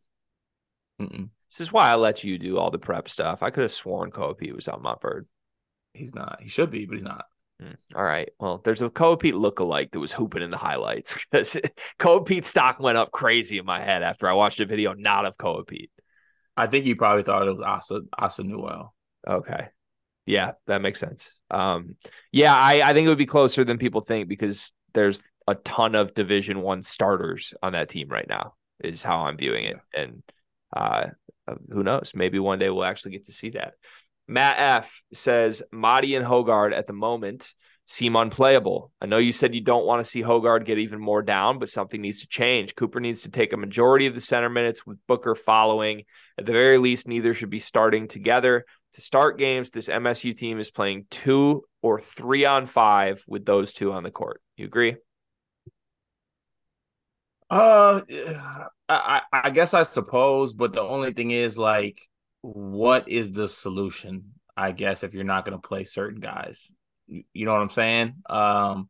[1.01, 1.29] Mm-mm.
[1.49, 3.43] This is why I let you do all the prep stuff.
[3.43, 5.25] I could have sworn Peat was on Montverde.
[5.93, 6.39] He's not.
[6.41, 7.25] He should be, but he's not.
[7.61, 8.29] Mm, all right.
[8.39, 11.57] Well, there's a Peat look-alike that was hooping in the highlights because
[11.97, 15.67] Kobe stock went up crazy in my head after I watched a video not of
[15.67, 15.91] Peat.
[16.57, 18.93] I think you probably thought it was Asa Asa Newell.
[19.27, 19.67] Okay.
[20.25, 21.31] Yeah, that makes sense.
[21.51, 21.95] Um,
[22.31, 25.93] yeah, I, I think it would be closer than people think because there's a ton
[25.93, 28.55] of Division One starters on that team right now.
[28.83, 30.23] Is how I'm viewing it, and
[30.75, 31.07] uh,
[31.71, 32.11] who knows?
[32.15, 33.73] Maybe one day we'll actually get to see that.
[34.27, 37.53] Matt F says Mady and Hoggard at the moment
[37.87, 38.91] seem unplayable.
[38.99, 41.69] I know you said you don't want to see Hoggard get even more down, but
[41.69, 42.75] something needs to change.
[42.75, 46.03] Cooper needs to take a majority of the center minutes with Booker following.
[46.37, 48.65] At the very least, neither should be starting together.
[48.95, 53.73] To start games, this MSU team is playing two or three on five with those
[53.73, 54.41] two on the court.
[54.57, 54.95] You agree?
[57.49, 58.01] Uh,
[58.89, 62.01] I, I guess I suppose, but the only thing is like
[62.41, 64.33] what is the solution?
[64.55, 66.71] I guess if you're not going to play certain guys,
[67.07, 68.15] you know what I'm saying.
[68.29, 68.89] Um,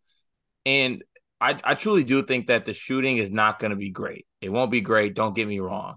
[0.65, 1.03] and
[1.39, 4.25] I, I truly do think that the shooting is not going to be great.
[4.41, 5.15] It won't be great.
[5.15, 5.95] Don't get me wrong,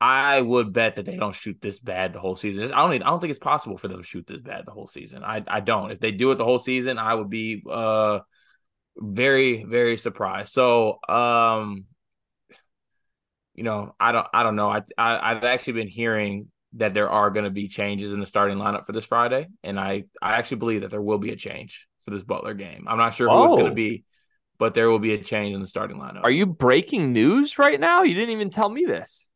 [0.00, 2.72] I would bet that they don't shoot this bad the whole season.
[2.72, 3.02] I don't.
[3.02, 5.24] I don't think it's possible for them to shoot this bad the whole season.
[5.24, 5.42] I.
[5.46, 5.90] I don't.
[5.90, 8.20] If they do it the whole season, I would be uh
[8.96, 10.52] very very surprised.
[10.52, 11.86] So um,
[13.54, 14.26] you know, I don't.
[14.32, 14.70] I don't know.
[14.70, 14.82] I.
[14.96, 18.58] I I've actually been hearing that there are going to be changes in the starting
[18.58, 20.04] lineup for this Friday, and I.
[20.22, 22.86] I actually believe that there will be a change for this Butler game.
[22.88, 23.44] I'm not sure who oh.
[23.46, 24.04] it's going to be,
[24.58, 26.22] but there will be a change in the starting lineup.
[26.22, 28.02] Are you breaking news right now?
[28.04, 29.27] You didn't even tell me this.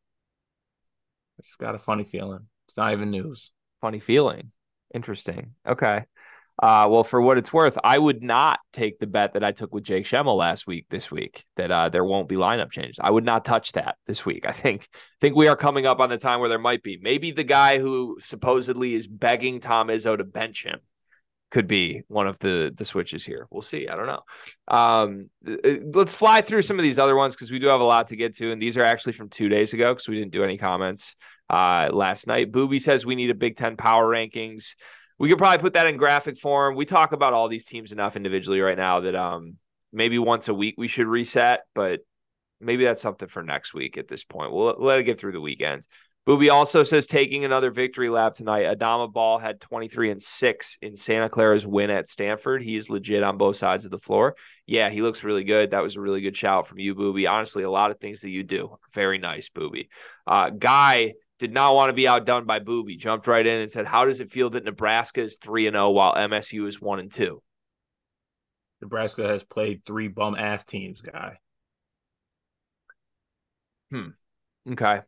[1.43, 2.47] It's got a funny feeling.
[2.69, 3.51] It's not even news.
[3.81, 4.51] Funny feeling.
[4.93, 5.55] Interesting.
[5.67, 6.05] Okay.
[6.61, 9.73] Uh, well, for what it's worth, I would not take the bet that I took
[9.73, 10.85] with Jake Schemmel last week.
[10.89, 12.97] This week, that uh, there won't be lineup changes.
[13.01, 14.45] I would not touch that this week.
[14.47, 14.87] I think
[15.19, 16.97] think we are coming up on the time where there might be.
[17.01, 20.79] Maybe the guy who supposedly is begging Tom Izzo to bench him
[21.51, 23.47] could be one of the the switches here.
[23.51, 23.89] We'll see.
[23.89, 24.21] I don't know.
[24.69, 27.83] Um, uh, let's fly through some of these other ones because we do have a
[27.83, 30.31] lot to get to, and these are actually from two days ago because we didn't
[30.31, 31.15] do any comments
[31.53, 32.51] uh, last night.
[32.51, 34.73] Booby says we need a Big Ten power rankings.
[35.19, 36.75] We could probably put that in graphic form.
[36.75, 39.57] We talk about all these teams enough individually right now that um,
[39.91, 41.99] maybe once a week we should reset, but
[42.59, 44.51] maybe that's something for next week at this point.
[44.51, 45.83] We'll let it get through the weekend.
[46.25, 48.65] Booby also says taking another victory lap tonight.
[48.65, 52.63] Adama Bal had 23 and 6 in Santa Clara's win at Stanford.
[52.63, 54.35] He is legit on both sides of the floor.
[54.65, 55.71] Yeah, he looks really good.
[55.71, 57.27] That was a really good shout from you, Booby.
[57.27, 58.77] Honestly, a lot of things that you do.
[58.93, 59.89] Very nice, Booby.
[60.25, 62.95] Uh, Guy did not want to be outdone by Booby.
[62.95, 65.87] Jumped right in and said, "How does it feel that Nebraska is three and zero
[65.87, 67.43] oh while MSU is one and two?
[68.81, 71.39] Nebraska has played three bum ass teams, guy.
[73.91, 74.09] Hmm.
[74.71, 75.01] Okay.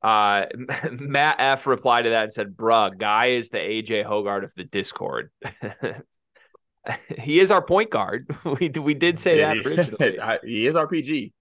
[0.00, 0.46] Uh,
[0.92, 4.64] Matt F replied to that and said, "Bruh, guy is the AJ Hoggard of the
[4.64, 5.30] Discord."
[7.18, 8.34] he is our point guard.
[8.60, 10.18] we we did say that originally.
[10.42, 11.34] he is our PG.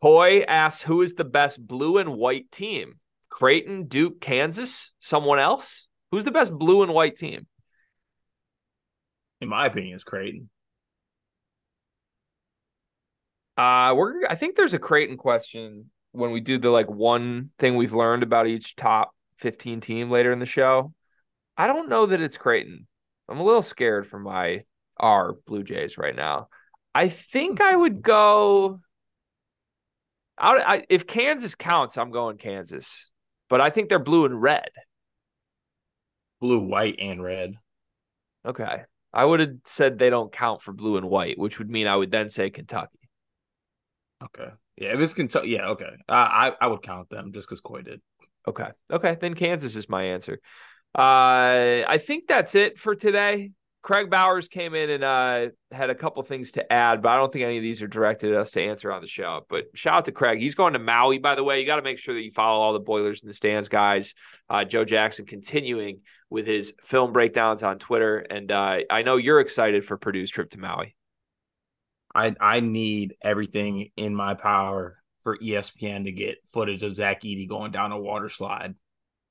[0.00, 3.00] Coy asks, "Who is the best blue and white team?"
[3.32, 5.88] Creighton, Duke, Kansas, someone else?
[6.10, 7.46] Who's the best blue and white team?
[9.40, 10.50] In my opinion, it's Creighton.
[13.56, 17.76] Uh, we're I think there's a Creighton question when we do the like one thing
[17.76, 20.92] we've learned about each top 15 team later in the show.
[21.56, 22.86] I don't know that it's Creighton.
[23.30, 24.64] I'm a little scared for my
[24.98, 26.48] our Blue Jays right now.
[26.94, 28.80] I think I would go.
[30.36, 33.08] I, I, if Kansas counts, I'm going Kansas
[33.52, 34.70] but I think they're blue and red.
[36.40, 37.56] Blue, white, and red.
[38.46, 38.84] Okay.
[39.12, 41.94] I would have said they don't count for blue and white, which would mean I
[41.94, 43.10] would then say Kentucky.
[44.24, 44.48] Okay.
[44.78, 45.90] Yeah, if it's Kentucky, yeah, okay.
[46.08, 48.00] I I would count them just because Coy did.
[48.48, 48.68] Okay.
[48.90, 49.18] Okay.
[49.20, 50.40] Then Kansas is my answer.
[50.94, 53.50] Uh, I think that's it for today.
[53.82, 57.32] Craig Bowers came in and uh, had a couple things to add, but I don't
[57.32, 59.44] think any of these are directed at us to answer on the show.
[59.48, 60.38] But shout out to Craig.
[60.38, 61.58] He's going to Maui, by the way.
[61.58, 64.14] You got to make sure that you follow all the Boilers in the Stands guys.
[64.48, 68.18] Uh, Joe Jackson continuing with his film breakdowns on Twitter.
[68.18, 70.94] And uh, I know you're excited for Purdue's trip to Maui.
[72.14, 77.48] I, I need everything in my power for ESPN to get footage of Zach Edey
[77.48, 78.74] going down a water slide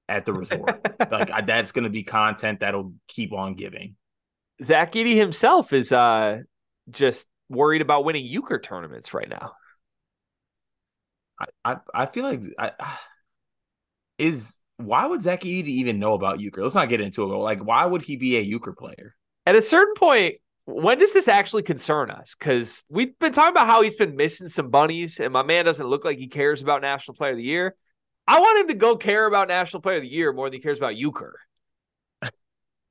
[0.10, 0.86] at the resort.
[1.12, 3.96] like I, that's going to be content that'll keep on giving.
[4.64, 6.40] Zach Edey himself is uh,
[6.90, 9.54] just worried about winning euchre tournaments right now.
[11.40, 12.98] I, I, I feel like I,
[14.18, 16.62] is why would Zach Edey even know about euchre?
[16.62, 17.38] Let's not get into it.
[17.38, 19.16] Like, why would he be a euchre player?
[19.46, 22.36] At a certain point, when does this actually concern us?
[22.38, 25.88] Because we've been talking about how he's been missing some bunnies, and my man doesn't
[25.88, 27.76] look like he cares about National Player of the Year.
[28.28, 30.60] I want him to go care about National Player of the Year more than he
[30.60, 31.34] cares about euchre.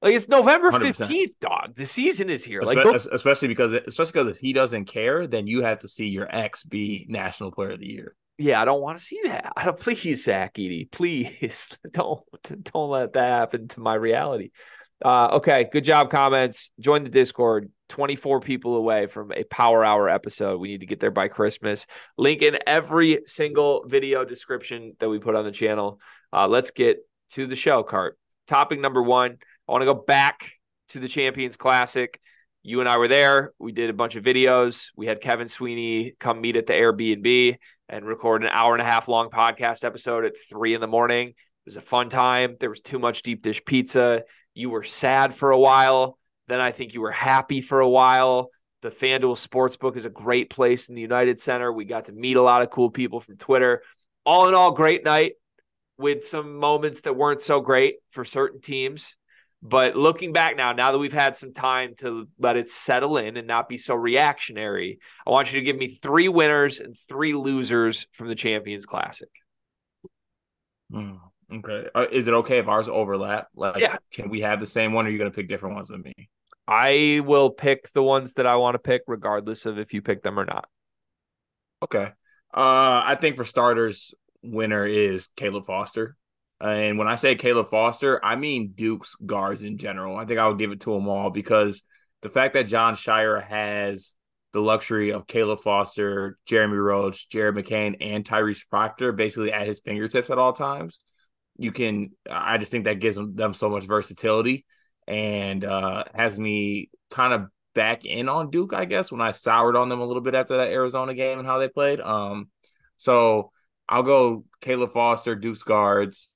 [0.03, 1.75] Like it's November fifteenth, dog.
[1.75, 2.63] The season is here.
[2.63, 2.79] Like,
[3.13, 6.65] especially because especially because if he doesn't care, then you have to see your ex
[6.65, 8.17] be National Player of the Year.
[8.39, 9.53] Yeah, I don't want to see that.
[9.57, 12.23] I don't, please, Zach Edey, please don't
[12.65, 14.51] don't let that happen to my reality.
[15.05, 16.11] Uh, okay, good job.
[16.11, 16.71] Comments.
[16.79, 17.71] Join the Discord.
[17.89, 20.61] 24 people away from a power hour episode.
[20.61, 21.87] We need to get there by Christmas.
[22.17, 26.01] Link in every single video description that we put on the channel.
[26.33, 26.99] Uh, let's get
[27.33, 28.17] to the show, Cart.
[28.47, 29.39] Topic number one
[29.71, 30.55] I want to go back
[30.89, 32.19] to the Champions Classic.
[32.65, 33.53] You and I were there.
[33.61, 34.89] We did a bunch of videos.
[34.97, 37.57] We had Kevin Sweeney come meet at the Airbnb
[37.89, 41.29] and record an hour and a half long podcast episode at three in the morning.
[41.29, 41.35] It
[41.67, 42.57] was a fun time.
[42.59, 44.25] There was too much deep dish pizza.
[44.55, 46.19] You were sad for a while.
[46.49, 48.51] Then I think you were happy for a while.
[48.83, 51.73] The FanDuel Sportsbook is a great place in the United Center.
[51.73, 53.83] We got to meet a lot of cool people from Twitter.
[54.27, 55.35] All in all, great night
[55.97, 59.15] with some moments that weren't so great for certain teams.
[59.63, 63.37] But looking back now, now that we've had some time to let it settle in
[63.37, 67.35] and not be so reactionary, I want you to give me three winners and three
[67.35, 69.29] losers from the Champions Classic.
[70.91, 71.19] Mm,
[71.53, 71.89] okay.
[71.95, 73.49] Uh, is it okay if ours overlap?
[73.55, 73.99] Like, Yeah.
[74.11, 76.01] can we have the same one, or are you going to pick different ones than
[76.01, 76.31] me?
[76.67, 80.23] I will pick the ones that I want to pick, regardless of if you pick
[80.23, 80.69] them or not.
[81.83, 82.13] Okay.
[82.53, 86.17] Uh, I think for starters, winner is Caleb Foster.
[86.61, 90.17] And when I say Caleb Foster, I mean Duke's guards in general.
[90.17, 91.83] I think I would give it to them all because
[92.23, 94.15] the fact that Jon Scheyer has
[94.53, 99.81] the luxury of Caleb Foster, Jeremy Roach, Jared McCain, and Tyrese Proctor basically at his
[99.81, 101.01] fingertips at all times,
[101.57, 102.11] you can.
[102.31, 104.67] I just think that gives them, so much versatility
[105.07, 109.77] and uh, has me kind of back in on Duke, I guess, when I soured
[109.77, 112.01] on them a little bit after that Arizona game and how they played.
[112.01, 112.49] Um,
[112.97, 113.51] so
[113.89, 116.29] I'll go Caleb Foster, Duke's guards.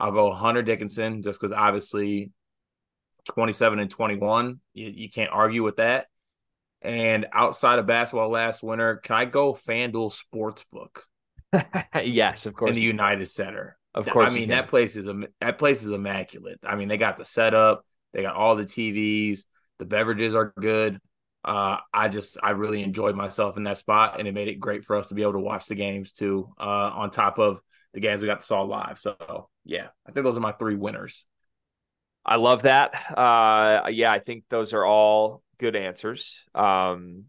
[0.00, 2.32] I'll go Hunter Dickinson just because obviously
[3.32, 6.06] 27 and 21, you, you can't argue with that.
[6.82, 11.02] And outside of basketball last winter, can I go FanDuel Sportsbook
[12.04, 12.70] yes, of course.
[12.70, 13.76] in the United Center?
[13.94, 14.30] of course.
[14.30, 16.60] I mean that place is a that place is immaculate.
[16.64, 19.40] I mean they got the setup, they got all the TVs,
[19.78, 21.00] the beverages are good.
[21.44, 24.84] Uh, I just I really enjoyed myself in that spot, and it made it great
[24.84, 26.52] for us to be able to watch the games too.
[26.58, 27.60] Uh, on top of
[27.92, 28.98] the games we got to saw live.
[28.98, 31.26] So yeah, I think those are my three winners.
[32.24, 32.94] I love that.
[33.16, 36.44] Uh, yeah, I think those are all good answers.
[36.54, 37.24] Um,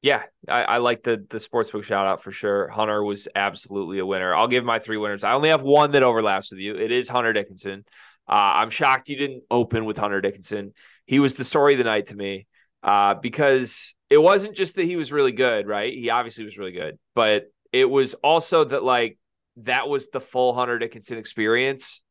[0.00, 2.68] yeah, I, I like the the sportsbook shout out for sure.
[2.68, 4.34] Hunter was absolutely a winner.
[4.34, 5.22] I'll give my three winners.
[5.22, 6.74] I only have one that overlaps with you.
[6.74, 7.84] It is Hunter Dickinson.
[8.28, 10.72] Uh, I'm shocked you didn't open with Hunter Dickinson.
[11.06, 12.46] He was the story of the night to me
[12.82, 15.92] uh, because it wasn't just that he was really good, right?
[15.92, 19.18] He obviously was really good, but it was also that like
[19.56, 22.02] that was the full Hunter Dickinson experience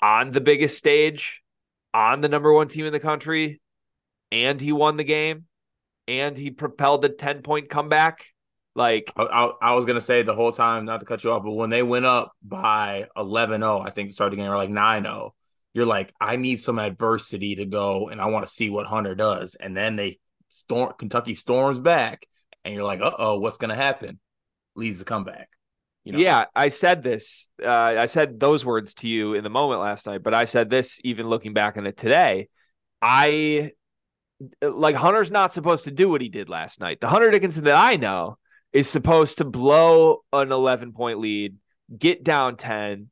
[0.00, 1.42] on the biggest stage,
[1.92, 3.60] on the number one team in the country,
[4.30, 5.46] and he won the game,
[6.06, 8.26] and he propelled the 10 point comeback.
[8.74, 11.42] Like, I, I, I was gonna say the whole time, not to cut you off,
[11.42, 14.70] but when they went up by 11-0, I think to start the game or like
[14.70, 15.30] 9-0,
[15.74, 19.14] you're like, I need some adversity to go, and I want to see what Hunter
[19.14, 19.56] does.
[19.56, 20.18] And then they
[20.48, 22.26] storm Kentucky storms back,
[22.64, 24.20] and you're like, uh oh, what's gonna happen?
[24.78, 25.48] Leads the comeback.
[26.04, 26.18] You know?
[26.20, 27.48] yeah, I said this.
[27.62, 30.70] Uh, I said those words to you in the moment last night, but I said
[30.70, 32.48] this even looking back on it today.
[33.02, 33.72] I
[34.62, 37.00] like Hunter's not supposed to do what he did last night.
[37.00, 38.38] The Hunter Dickinson that I know
[38.72, 41.56] is supposed to blow an 11 point lead,
[41.96, 43.10] get down 10,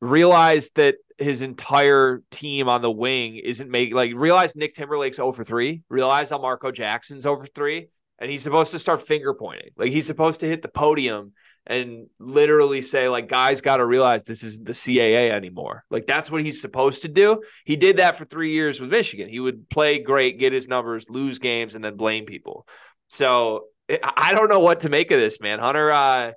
[0.00, 5.44] realize that his entire team on the wing isn't making like realize Nick Timberlake's over
[5.44, 7.88] 3, realize Elmarko Jackson's over 3,
[8.22, 9.70] and he's supposed to start finger pointing.
[9.76, 11.32] Like he's supposed to hit the podium
[11.66, 15.84] and literally say like guys got to realize this is the CAA anymore.
[15.90, 17.42] Like that's what he's supposed to do.
[17.64, 19.28] He did that for 3 years with Michigan.
[19.28, 22.64] He would play great, get his numbers, lose games and then blame people.
[23.08, 25.58] So I don't know what to make of this, man.
[25.58, 26.32] Hunter uh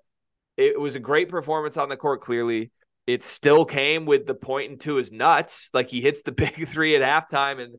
[0.57, 2.71] it was a great performance on the court clearly.
[3.05, 5.69] It still came with the pointing to his nuts.
[5.71, 7.75] Like he hits the big 3 at halftime and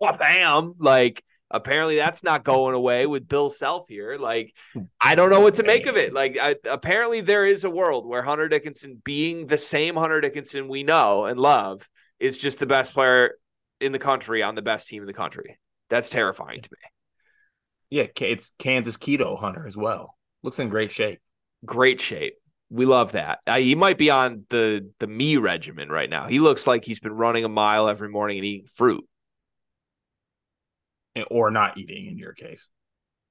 [0.00, 4.16] bam, like apparently that's not going away with Bill Self here.
[4.18, 4.54] Like,
[5.00, 6.12] I don't know what to make of it.
[6.12, 10.68] Like, I, apparently there is a world where Hunter Dickinson, being the same Hunter Dickinson
[10.68, 13.34] we know and love, is just the best player
[13.80, 15.58] in the country on the best team in the country.
[15.88, 16.78] That's terrifying to me.
[17.90, 20.16] Yeah, it's Kansas Keto Hunter as well.
[20.42, 21.20] Looks in great shape.
[21.64, 22.34] Great shape.
[22.70, 23.38] We love that.
[23.46, 26.26] Uh, he might be on the the me regimen right now.
[26.26, 29.04] He looks like he's been running a mile every morning and eating fruit.
[31.30, 32.70] Or not eating in your case.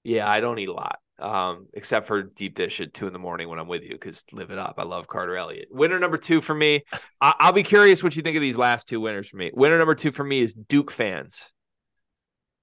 [0.04, 3.20] Yeah, I don't eat a lot, um, except for deep dish at two in the
[3.20, 4.76] morning when I'm with you because live it up.
[4.78, 5.68] I love Carter Elliott.
[5.72, 6.84] Winner number two for me.
[7.22, 9.52] I- I'll be curious what you think of these last two winners for me.
[9.54, 11.42] Winner number two for me is Duke fans.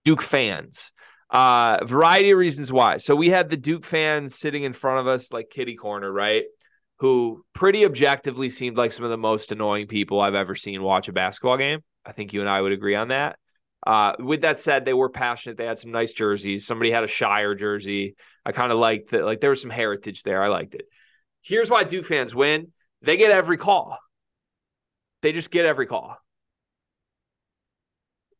[0.05, 0.91] Duke fans.
[1.31, 2.99] Uh, variety of reasons why.
[2.99, 6.45] So we had the Duke fans sitting in front of us like kitty corner, right?
[6.99, 11.09] Who pretty objectively seemed like some of the most annoying people I've ever seen watch
[11.09, 11.81] a basketball game.
[12.07, 13.37] I think you and I would agree on that.
[13.87, 15.59] Uh, with that said, they were passionate.
[15.59, 16.67] They had some nice jerseys.
[16.67, 18.17] Somebody had a Scheyer jersey.
[18.45, 19.25] I kind of liked that.
[19.25, 20.43] Like there was some heritage there.
[20.43, 20.87] I liked it.
[21.43, 22.73] Here's why Duke fans win.
[23.03, 23.99] They get every call.
[25.21, 26.17] They just get every call.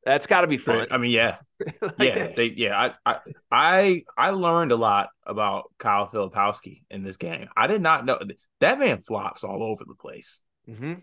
[0.05, 0.89] That's got to be fun.
[0.91, 1.37] I mean, yeah,
[1.81, 2.93] Like, yeah, they, yeah.
[3.07, 3.17] I,
[3.51, 7.49] I, I, learned a lot about Kyle Filipowski in this game.
[7.57, 8.19] I did not know
[8.61, 10.43] that man flops all over the place.
[10.69, 11.03] Mhm.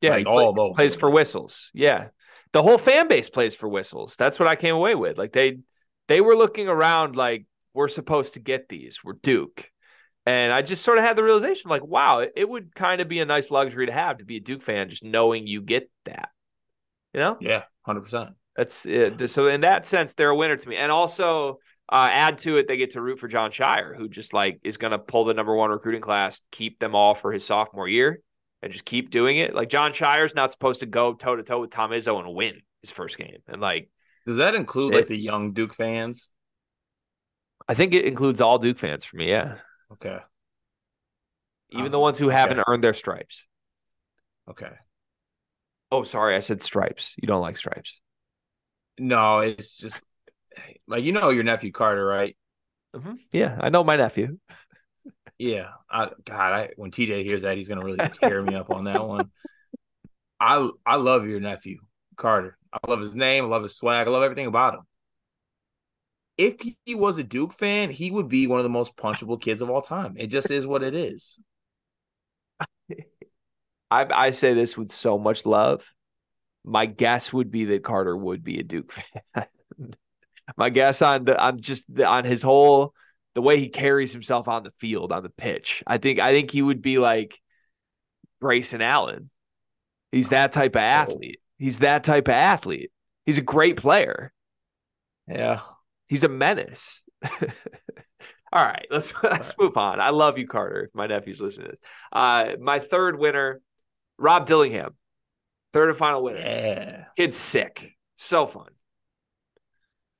[0.00, 1.70] Yeah, Like, all play- over plays for whistles.
[1.74, 2.08] Yeah,
[2.52, 4.16] the whole fan base plays for whistles.
[4.16, 5.18] That's what I came away with.
[5.18, 5.58] Like they,
[6.08, 9.04] they were looking around like we're supposed to get these.
[9.04, 9.70] We're Duke,
[10.24, 13.08] and I just sort of had the realization like, wow, it, it would kind of
[13.08, 15.90] be a nice luxury to have to be a Duke fan, just knowing you get
[16.04, 16.30] that.
[17.14, 18.30] You know, Yeah, hundred percent.
[18.56, 19.30] that's it.
[19.30, 20.76] So in that sense, they're a winner to me.
[20.76, 24.32] And also, Uh, add to it, they get to root for Jon Scheyer, who just
[24.32, 27.44] like is going to pull the number one recruiting class, keep them all for his
[27.44, 28.20] sophomore year,
[28.66, 29.54] and just keep doing it.
[29.54, 32.60] Like Jon Scheyer's not supposed to go toe to toe with Tom Izzo and win
[32.82, 33.38] his first game.
[33.46, 33.88] And like,
[34.26, 36.30] does that include like the young Duke fans?
[37.68, 39.30] I think it includes all Duke fans for me.
[39.30, 39.58] Yeah.
[39.92, 40.18] Okay.
[41.70, 43.46] Even um, the ones who haven't earned their stripes.
[44.50, 44.72] Okay.
[45.92, 47.14] Oh, sorry, I said stripes.
[47.16, 48.00] You don't like stripes.
[48.98, 50.02] No, it's just
[50.88, 52.36] like you know your nephew Carter, right?
[52.96, 53.14] Mm-hmm.
[53.30, 54.38] Yeah, I know my nephew.
[55.38, 58.84] Yeah, I, God, I, when TJ hears that, he's gonna really tear me up on
[58.84, 59.30] that one.
[60.40, 61.78] I I love your nephew
[62.16, 62.56] Carter.
[62.72, 63.44] I love his name.
[63.44, 64.06] I love his swag.
[64.06, 64.80] I love everything about him.
[66.38, 69.62] If he was a Duke fan, he would be one of the most punchable kids
[69.62, 70.16] of all time.
[70.18, 71.40] It just is what it is.
[73.90, 75.86] I, I say this with so much love.
[76.64, 78.92] My guess would be that Carter would be a Duke
[79.34, 79.46] fan.
[80.56, 82.92] My guess on the on just the, on his whole
[83.36, 85.84] the way he carries himself on the field on the pitch.
[85.86, 87.38] I think I think he would be like
[88.40, 89.28] Grayson Allen.
[90.10, 91.40] He's that type of athlete.
[91.58, 92.90] He's that type of athlete.
[93.26, 94.32] He's a great player.
[95.28, 95.60] Yeah.
[96.08, 97.02] He's a menace.
[97.24, 100.00] All right, let's let's move on.
[100.00, 100.84] I love you, Carter.
[100.84, 101.76] If my nephew's listening,
[102.12, 103.60] uh, my third winner
[104.18, 104.96] Rob Dillingham,
[105.74, 106.38] third and final winner.
[106.38, 108.70] Yeah, kid's sick, so fun.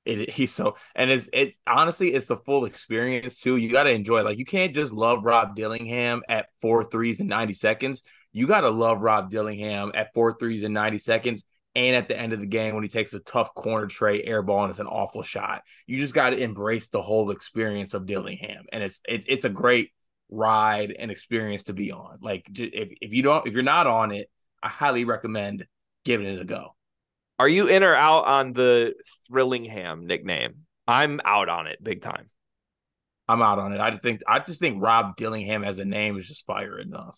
[0.07, 3.57] It, he's so and it's it honestly it's the full experience too.
[3.57, 4.25] You got to enjoy it.
[4.25, 8.01] Like you can't just love Rob Dillingham at four threes in ninety seconds.
[8.31, 11.43] You got to love Rob Dillingham at four threes in ninety seconds.
[11.75, 14.41] And at the end of the game, when he takes a tough corner tray air
[14.41, 18.07] ball and it's an awful shot, you just got to embrace the whole experience of
[18.07, 19.91] Dillingham, and it's it, it's a great
[20.29, 22.17] ride and experience to be on.
[22.21, 24.27] Like if if you don't if you're not on it,
[24.63, 25.67] I highly recommend
[26.03, 26.76] giving it a go.
[27.39, 28.93] Are you in or out on the
[29.29, 30.65] Thrillingham nickname?
[30.87, 32.29] I'm out on it big time.
[33.27, 33.79] I'm out on it.
[33.79, 37.17] I just think I just think Rob Dillingham as a name is just fire enough.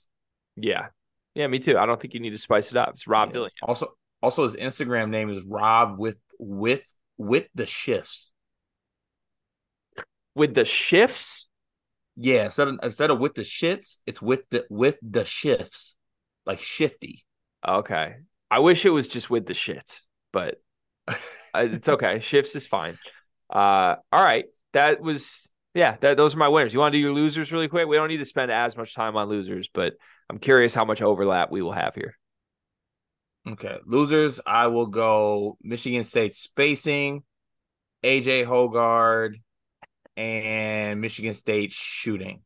[0.56, 0.88] Yeah.
[1.36, 1.78] Yeah, me too.
[1.78, 2.90] I don't think you need to spice it up.
[2.90, 3.34] It's Rob yeah.
[3.34, 3.68] Dillingham.
[3.68, 8.34] Also also his Instagram name is Rob with with with the shifts.
[10.36, 11.48] With the shifts?
[12.16, 15.96] Yeah, instead of instead of with the shits, it's with the with the shifts,
[16.46, 17.24] like shifty.
[17.66, 18.16] Okay,
[18.52, 20.02] I wish it was just with the shits,
[20.32, 20.62] but
[21.56, 22.20] it's okay.
[22.20, 22.98] Shifts is fine.
[23.50, 25.98] Uh, all right, that was yeah.
[26.02, 26.74] That those are my winners.
[26.74, 27.88] You want to do your losers really quick?
[27.88, 29.94] We don't need to spend as much time on losers, but
[30.30, 32.16] I'm curious how much overlap we will have here.
[33.48, 34.40] Okay, losers.
[34.46, 37.24] I will go Michigan State spacing,
[38.04, 39.36] AJ Hoggard,
[40.16, 42.42] and Michigan State shooting.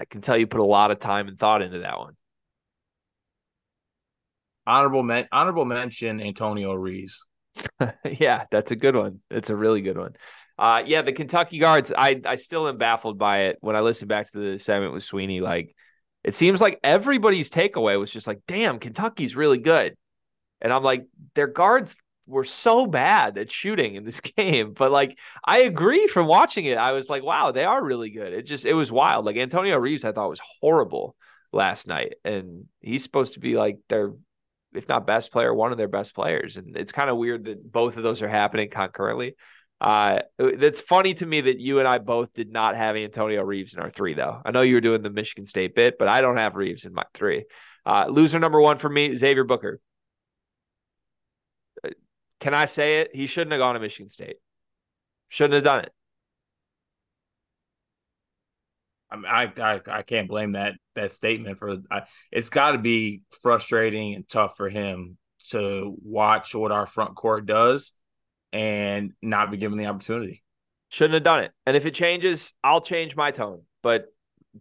[0.00, 2.14] I can tell you put a lot of time and thought into that one.
[4.66, 7.26] Honorable men- honorable mention Antonio Reeves.
[8.04, 9.20] yeah, that's a good one.
[9.30, 10.14] It's a really good one.
[10.58, 11.92] Uh, yeah, the Kentucky guards.
[11.96, 15.02] I I still am baffled by it when I listen back to the segment with
[15.02, 15.40] Sweeney.
[15.40, 15.74] Like,
[16.24, 19.96] it seems like everybody's takeaway was just like, "Damn, Kentucky's really good,"
[20.60, 21.96] and I'm like, their guards
[22.26, 24.72] were so bad at shooting in this game.
[24.72, 28.32] But like I agree from watching it, I was like, wow, they are really good.
[28.32, 29.24] It just it was wild.
[29.24, 31.16] Like Antonio Reeves, I thought was horrible
[31.52, 32.14] last night.
[32.24, 34.12] And he's supposed to be like their
[34.74, 36.56] if not best player, one of their best players.
[36.56, 39.36] And it's kind of weird that both of those are happening concurrently.
[39.80, 43.74] Uh, it's funny to me that you and I both did not have Antonio Reeves
[43.74, 44.40] in our three, though.
[44.44, 46.94] I know you were doing the Michigan State bit, but I don't have Reeves in
[46.94, 47.44] my three.
[47.84, 49.80] Uh, loser number one for me, Xavier Booker.
[52.38, 53.10] Can I say it?
[53.14, 54.36] He shouldn't have gone to Michigan State.
[55.28, 55.92] Shouldn't have done it.
[59.12, 61.76] I mean, I, I, I can't blame that that statement for.
[61.90, 65.18] I, it's got to be frustrating and tough for him
[65.50, 67.92] to watch what our front court does
[68.52, 70.42] and not be given the opportunity.
[70.88, 71.52] Shouldn't have done it.
[71.66, 73.62] And if it changes, I'll change my tone.
[73.82, 74.06] But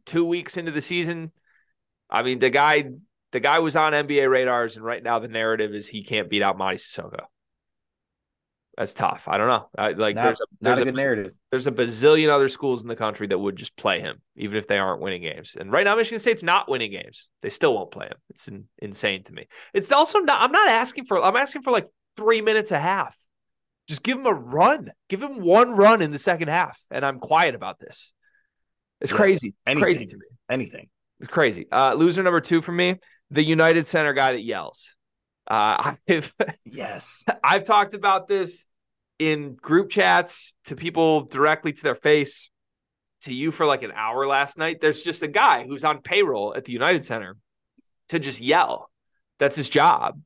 [0.05, 1.31] two weeks into the season,
[2.09, 2.89] I mean, the guy
[3.31, 6.41] the guy was on NBA radars, and right now the narrative is he can't beat
[6.41, 7.21] out Mady Sissoko
[8.77, 9.27] that's tough.
[9.27, 9.69] I don't know.
[9.77, 11.33] I, like not, there's a there's a, a, good narrative.
[11.51, 14.67] There's a bazillion other schools in the country that would just play him, even if
[14.67, 15.57] they aren't winning games.
[15.59, 17.29] And right now, Michigan State's not winning games.
[17.41, 18.17] They still won't play him.
[18.29, 19.47] It's in, insane to me.
[19.73, 20.41] It's also not.
[20.41, 21.21] I'm not asking for.
[21.21, 23.15] I'm asking for like three minutes a half.
[23.87, 24.91] Just give him a run.
[25.09, 28.13] Give him one run in the second half, and I'm quiet about this.
[29.01, 29.53] It's yes, crazy.
[29.67, 30.25] Anything, crazy to me.
[30.49, 30.89] Anything.
[31.19, 31.67] It's crazy.
[31.71, 32.99] Uh, loser number two for me,
[33.31, 34.95] the United Center guy that yells.
[35.51, 36.33] Uh, I've
[36.63, 38.65] yes, I've talked about this
[39.19, 42.49] in group chats to people directly to their face,
[43.23, 44.79] to you for like an hour last night.
[44.79, 47.35] There's just a guy who's on payroll at the United Center
[48.09, 48.89] to just yell.
[49.39, 50.21] That's his job.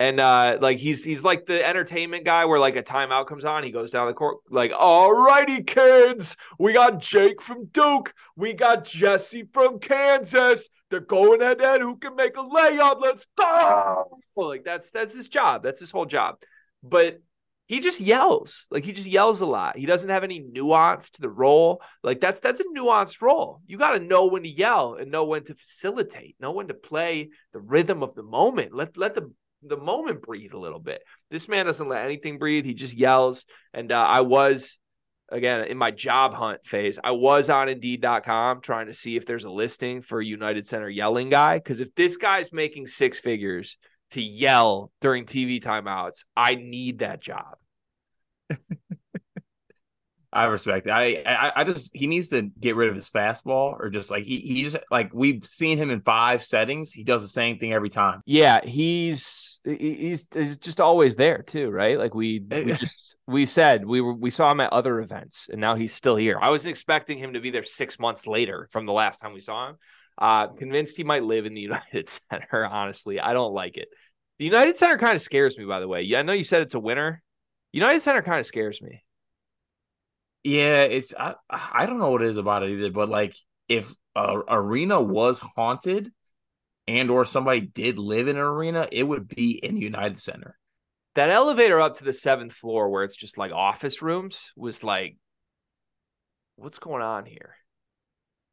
[0.00, 3.62] And uh, like he's he's like the entertainment guy where like a timeout comes on,
[3.62, 8.54] he goes down the court like, all righty, kids, we got Jake from Duke, we
[8.54, 10.70] got Jesse from Kansas.
[10.88, 11.82] They're going at that.
[11.82, 12.98] Who can make a layup?
[13.02, 14.20] Let's go!
[14.36, 15.62] Like that's that's his job.
[15.62, 16.36] That's his whole job.
[16.82, 17.20] But
[17.66, 21.20] he just yells like he just yells a lot he doesn't have any nuance to
[21.20, 24.94] the role like that's that's a nuanced role you got to know when to yell
[24.94, 28.96] and know when to facilitate know when to play the rhythm of the moment let
[28.96, 29.30] let the
[29.62, 33.44] the moment breathe a little bit this man doesn't let anything breathe he just yells
[33.74, 34.78] and uh, i was
[35.30, 39.44] again in my job hunt phase i was on indeed.com trying to see if there's
[39.44, 43.76] a listing for united center yelling guy because if this guy's making six figures
[44.10, 46.24] to yell during TV timeouts.
[46.36, 47.56] I need that job.
[50.32, 50.90] I respect it.
[50.90, 54.24] I, I I just he needs to get rid of his fastball or just like
[54.24, 56.92] he he's like we've seen him in five settings.
[56.92, 58.22] He does the same thing every time.
[58.26, 61.98] Yeah, he's he's he's just always there too, right?
[61.98, 65.60] Like we we, just, we said we were we saw him at other events and
[65.60, 66.38] now he's still here.
[66.40, 69.40] I wasn't expecting him to be there six months later from the last time we
[69.40, 69.76] saw him.
[70.16, 72.66] Uh, convinced he might live in the United Center.
[72.66, 73.88] Honestly, I don't like it.
[74.38, 75.64] The United Center kind of scares me.
[75.64, 77.20] By the way, yeah, I know you said it's a winner.
[77.72, 79.02] United Center kind of scares me.
[80.42, 83.34] Yeah, it's I I don't know what it is about it either, but like
[83.68, 86.10] if a arena was haunted
[86.88, 90.56] and or somebody did live in an arena, it would be in the United Center.
[91.14, 95.16] That elevator up to the seventh floor where it's just like office rooms was like,
[96.56, 97.56] what's going on here?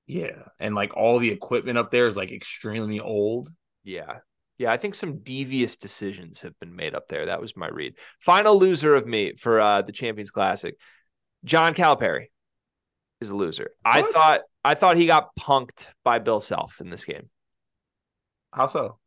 [0.07, 0.43] Yeah.
[0.59, 3.49] And like all the equipment up there is like extremely old.
[3.83, 4.19] Yeah.
[4.57, 7.27] Yeah, I think some devious decisions have been made up there.
[7.27, 7.93] That was my read.
[8.21, 10.75] Final loser of me for uh, the Champions Classic.
[11.43, 12.27] John Calipari
[13.21, 13.71] is a loser.
[13.83, 13.95] What?
[13.95, 17.29] I thought I thought he got punked by Bill Self in this game.
[18.51, 18.97] How so?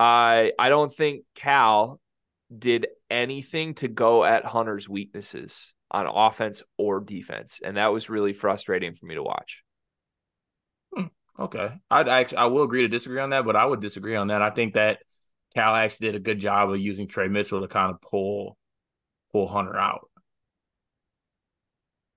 [0.00, 2.00] I I don't think Cal
[2.56, 8.32] did anything to go at Hunter's weaknesses on offense or defense, and that was really
[8.32, 9.62] frustrating for me to watch.
[10.94, 11.06] Hmm,
[11.38, 14.28] okay, I'd actually I will agree to disagree on that, but I would disagree on
[14.28, 14.42] that.
[14.42, 14.98] I think that
[15.54, 18.56] Cal actually did a good job of using Trey Mitchell to kind of pull
[19.32, 20.08] pull Hunter out.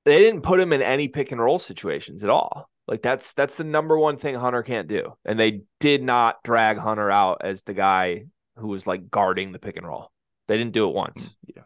[0.05, 2.69] They didn't put him in any pick and roll situations at all.
[2.87, 5.13] Like that's that's the number one thing Hunter can't do.
[5.25, 8.25] And they did not drag Hunter out as the guy
[8.57, 10.11] who was like guarding the pick and roll.
[10.47, 11.25] They didn't do it once.
[11.43, 11.63] Yeah.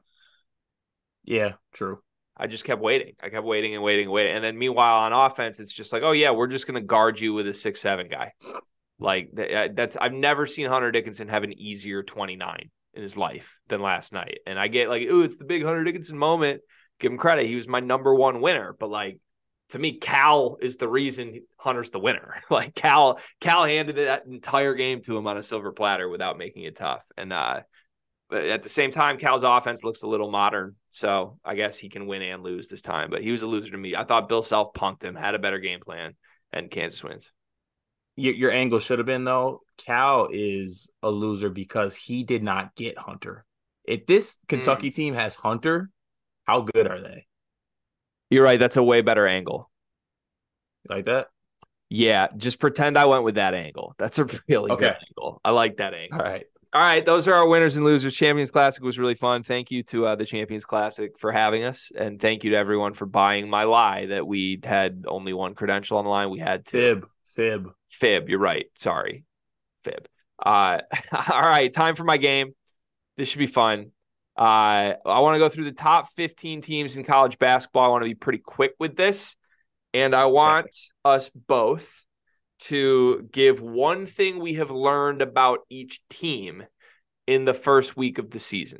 [1.26, 2.00] Yeah, true.
[2.36, 3.16] I just kept waiting.
[3.22, 4.34] I kept waiting and waiting and waiting.
[4.34, 7.20] And then meanwhile on offense, it's just like, oh yeah, we're just going to guard
[7.20, 8.32] you with a six seven guy.
[8.98, 13.18] Like uh, that's I've never seen Hunter Dickinson have an easier twenty nine in his
[13.18, 14.40] life than last night.
[14.48, 16.62] And I get like, oh, it's the big Hunter Dickinson moment.
[17.00, 17.48] Give him credit.
[17.48, 18.76] He was my number one winner.
[18.78, 19.20] But like
[19.70, 22.36] to me, Cal is the reason Hunter's the winner.
[22.50, 26.64] like Cal, Cal handed that entire game to him on a silver platter without making
[26.64, 27.04] it tough.
[27.18, 27.62] And uh,
[28.30, 30.76] but at the same time, Cal's offense looks a little modern.
[30.92, 33.10] So I guess he can win and lose this time.
[33.10, 33.96] But he was a loser to me.
[33.96, 36.16] I thought Bill Self punked him, had a better game plan,
[36.52, 37.32] and Kansas wins.
[38.16, 39.62] Your, your angle should have been though.
[39.78, 43.46] Cal is a loser because he did not get Hunter.
[43.86, 44.96] If this Kentucky mm.
[44.96, 45.90] team has Hunter,
[46.50, 47.28] how good are they?
[48.32, 48.60] You're right.
[48.60, 49.70] That's a way better angle.
[50.84, 51.28] You like that?
[51.90, 53.94] Yeah, just pretend I went with that angle.
[54.00, 54.86] That's a really okay.
[54.86, 55.42] good angle.
[55.46, 56.20] I like that angle.
[56.20, 56.46] All right.
[56.72, 58.14] All right, those are our winners and losers.
[58.14, 59.42] Champions Classic was really fun.
[59.42, 62.94] Thank you to uh, the Champions Classic for having us, and thank you to everyone
[62.94, 66.30] for buying my lie that we had only one credential on the line.
[66.30, 66.78] We had two.
[66.78, 68.30] Fib, fib, fib.
[68.30, 68.68] You're right.
[68.76, 69.24] Sorry,
[69.84, 70.08] fib.
[70.38, 70.82] Uh,
[71.12, 72.54] all right, time for my game.
[73.18, 73.92] This should be fun.
[74.40, 77.84] Uh, I want to go through the top 15 teams in college basketball.
[77.84, 79.36] I want to be pretty quick with this,
[79.94, 81.16] and I want okay.
[81.18, 82.06] us both
[82.60, 86.64] to give one thing we have learned about each team
[87.28, 88.80] in the first week of the season.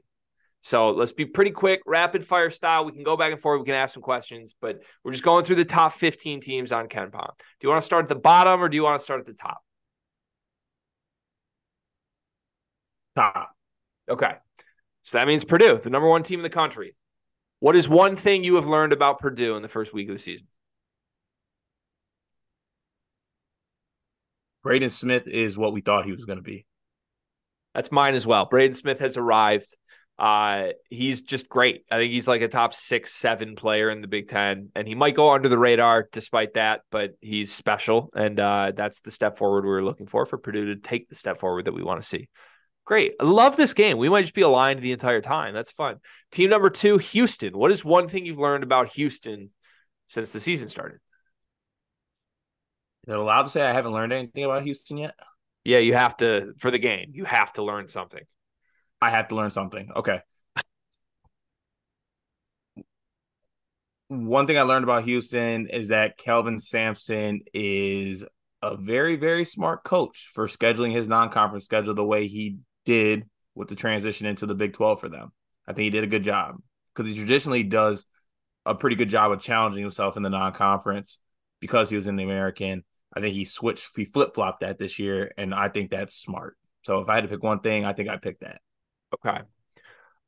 [0.62, 2.86] So let's be pretty quick, rapid fire style.
[2.86, 3.60] We can go back and forth.
[3.60, 6.88] We can ask some questions, but we're just going through the top 15 teams on
[6.88, 7.12] KenPom.
[7.12, 9.26] Do you want to start at the bottom or do you want to start at
[9.26, 9.60] the top?
[13.16, 13.52] Top.
[14.10, 14.36] Okay.
[15.10, 16.94] So that means Purdue, the number one team in the country.
[17.62, 20.22] What is one thing you have learned about Purdue in the first week of the
[20.22, 20.46] season?
[24.62, 26.68] Braden Smith is what we thought he was going to be.
[27.74, 28.46] That's mine as well.
[28.46, 29.76] Braden Smith has arrived.
[30.20, 31.86] Uh, he's just great.
[31.90, 34.94] I think he's like a top six, seven player in the Big Ten, and he
[34.94, 39.40] might go under the radar despite that, but he's special, and uh, that's the step
[39.40, 42.00] forward we are looking for for Purdue to take the step forward that we want
[42.00, 42.30] to see.
[42.90, 43.14] Great.
[43.20, 44.00] I love this game.
[44.00, 45.54] We might just be aligned the entire time.
[45.54, 45.98] That's fun.
[46.32, 47.56] Team number two, Houston.
[47.56, 49.52] What is one thing you've learned about Houston
[50.08, 50.96] since the season started?
[53.06, 55.14] Is it allowed to say I haven't learned anything about Houston yet?
[55.64, 57.12] Yeah, you have to for the game.
[57.14, 58.24] You have to learn something.
[59.00, 59.92] I have to learn something.
[59.96, 60.22] Okay.
[64.08, 68.26] One thing I learned about Houston is that Kelvin Sampson is
[68.64, 73.26] a very, very smart coach for scheduling his non conference schedule the way he did
[73.56, 75.32] with the transition into the Big 12 for them.
[75.68, 76.62] I think he did a good job
[76.94, 78.06] because he traditionally does
[78.66, 81.20] a pretty good job of challenging himself in the non conference
[81.60, 82.84] because he was in the American.
[83.14, 86.58] I think he switched, he flip flopped that this year, and I think that's smart.
[86.84, 88.62] So if I had to pick one thing, I think I picked that.
[89.14, 89.40] Okay.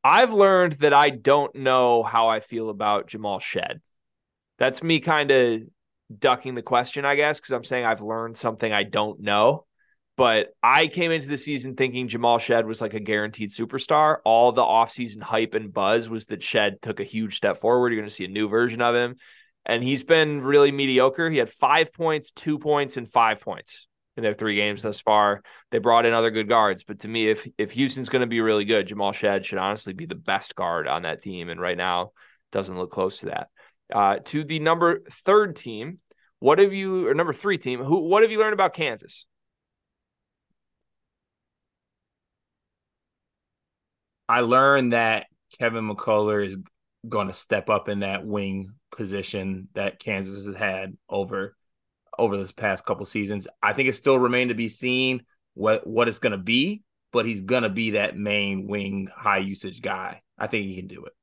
[0.04, 3.82] I've learned that I don't know how I feel about Jamal Shead.
[4.58, 5.62] That's me kind of
[6.18, 9.66] ducking the question, I guess, because I'm saying I've learned something I don't know.
[10.22, 14.18] But I came into the season thinking Jamal Shead was like a guaranteed superstar.
[14.24, 17.92] All the offseason hype and buzz was that Shead took a huge step forward.
[17.92, 19.16] You're going to see a new version of him.
[19.66, 21.32] And he's been really mediocre.
[21.32, 25.42] He had five points, two points, and five points in their three games thus far.
[25.72, 28.42] They brought in other good guards, but to me, if if Houston's going to be
[28.42, 31.76] really good, Jamal Shead should honestly be the best guard on that team, and right
[31.76, 32.12] now
[32.52, 33.48] doesn't look close to that.
[33.92, 35.98] Uh, to the number third team,
[36.38, 37.84] what have you or number three team?
[37.84, 39.26] Who what have you learned about Kansas?
[44.32, 45.28] I learned that
[45.60, 46.58] Kevin McCullar is
[47.08, 51.58] going to step up in that wing position that Kansas has had over
[52.18, 53.46] over this past couple seasons.
[53.62, 55.24] I think it still remain to be seen
[55.54, 59.40] what what it's going to be, but he's going to be that main wing high
[59.40, 60.22] usage guy.
[60.38, 61.14] I think he can do it.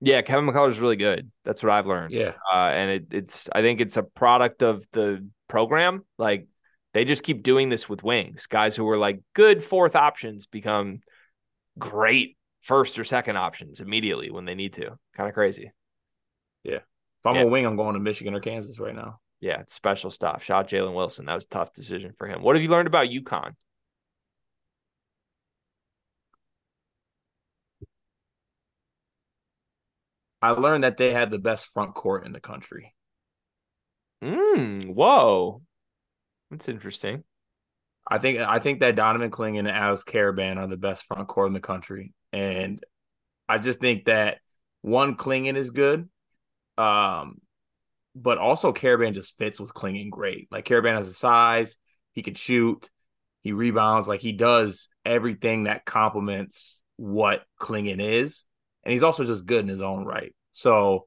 [0.00, 1.30] Yeah, Kevin McCullar is really good.
[1.44, 2.12] That's what I've learned.
[2.12, 6.04] Yeah, uh, and it, it's I think it's a product of the program.
[6.18, 6.48] Like
[6.94, 8.46] they just keep doing this with wings.
[8.46, 10.98] Guys who were like good fourth options become
[11.78, 12.36] great
[12.66, 14.98] first or second options immediately when they need to.
[15.14, 15.70] Kind of crazy.
[16.64, 16.76] Yeah.
[16.76, 17.42] If I'm yeah.
[17.42, 19.20] a wing, I'm going to Michigan or Kansas right now.
[19.40, 20.42] Yeah, it's special stuff.
[20.42, 21.26] Shout out Jalen Wilson.
[21.26, 22.42] That was a tough decision for him.
[22.42, 23.52] What have you learned about UConn?
[30.42, 32.94] I learned that they had the best front court in the country.
[34.22, 35.62] Mm, whoa.
[36.50, 37.24] That's interesting.
[38.08, 41.48] I think I think that Donovan Clingan and Alex Karaban are the best front court
[41.48, 42.12] in the country.
[42.36, 42.84] And
[43.48, 44.40] I just think that
[44.82, 46.08] one Clingan is good.
[46.76, 47.40] Um,
[48.14, 50.48] but also Karaban just fits with Clingan great.
[50.50, 51.76] Like Karaban has a size,
[52.12, 52.90] he can shoot,
[53.40, 58.44] he rebounds, like he does everything that complements what Clingan is,
[58.84, 60.34] and he's also just good in his own right.
[60.52, 61.06] So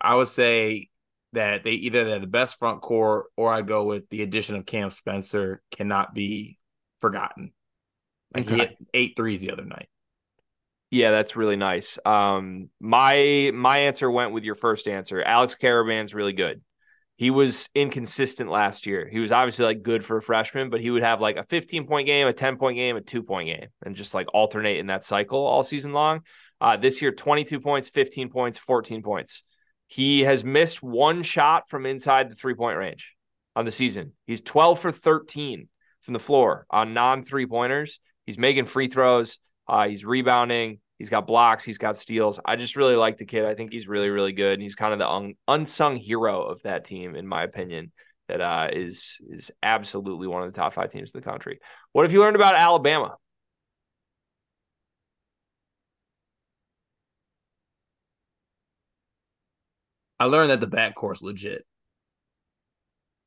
[0.00, 0.88] I would say
[1.32, 4.66] that they either they're the best front court, or I'd go with the addition of
[4.66, 6.58] Cam Spencer cannot be
[7.00, 7.52] forgotten.
[8.34, 8.54] Like okay.
[8.54, 9.88] he hit eight threes the other night.
[10.90, 11.98] Yeah, that's really nice.
[12.04, 15.22] Um, my my answer went with your first answer.
[15.22, 16.60] Alex Karaban's really good.
[17.16, 19.08] He was inconsistent last year.
[19.08, 21.86] He was obviously like good for a freshman, but he would have like a 15
[21.86, 24.88] point game, a 10 point game, a two point game, and just like alternate in
[24.88, 26.22] that cycle all season long.
[26.60, 29.42] Uh, this year, 22 points, 15 points, 14 points.
[29.86, 33.14] He has missed one shot from inside the three point range
[33.54, 34.12] on the season.
[34.26, 35.68] He's 12 for 13
[36.00, 38.00] from the floor on non three pointers.
[38.26, 39.38] He's making free throws.
[39.70, 40.80] Uh, he's rebounding.
[40.98, 41.62] He's got blocks.
[41.62, 42.40] He's got steals.
[42.44, 43.44] I just really like the kid.
[43.44, 44.54] I think he's really, really good.
[44.54, 47.92] And he's kind of the un- unsung hero of that team, in my opinion.
[48.26, 51.60] That uh, is is absolutely one of the top five teams in the country.
[51.92, 53.16] What have you learned about Alabama?
[60.20, 61.64] I learned that the backcourt's legit.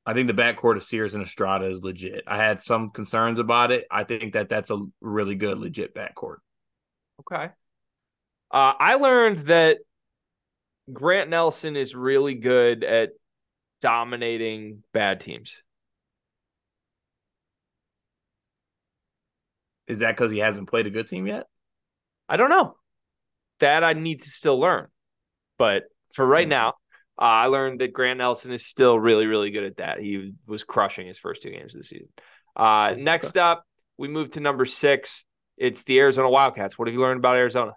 [0.05, 2.23] I think the backcourt of Sears and Estrada is legit.
[2.27, 3.85] I had some concerns about it.
[3.89, 6.37] I think that that's a really good, legit backcourt.
[7.21, 7.49] Okay.
[8.51, 9.77] Uh, I learned that
[10.91, 13.11] Grant Nelson is really good at
[13.81, 15.55] dominating bad teams.
[19.87, 21.47] Is that because he hasn't played a good team yet?
[22.27, 22.75] I don't know.
[23.59, 24.87] That I need to still learn.
[25.57, 25.83] But
[26.13, 26.73] for right now,
[27.19, 29.99] uh, I learned that Grant Nelson is still really, really good at that.
[29.99, 32.09] He was crushing his first two games of the season.
[32.55, 33.65] Uh, next up,
[33.97, 35.25] we move to number six.
[35.57, 36.77] It's the Arizona Wildcats.
[36.77, 37.73] What have you learned about Arizona?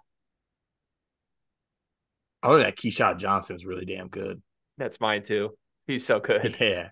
[2.41, 4.41] I learned that Keshad Johnson is really damn good.
[4.77, 5.57] That's mine too.
[5.85, 6.55] He's so good.
[6.59, 6.89] Yeah,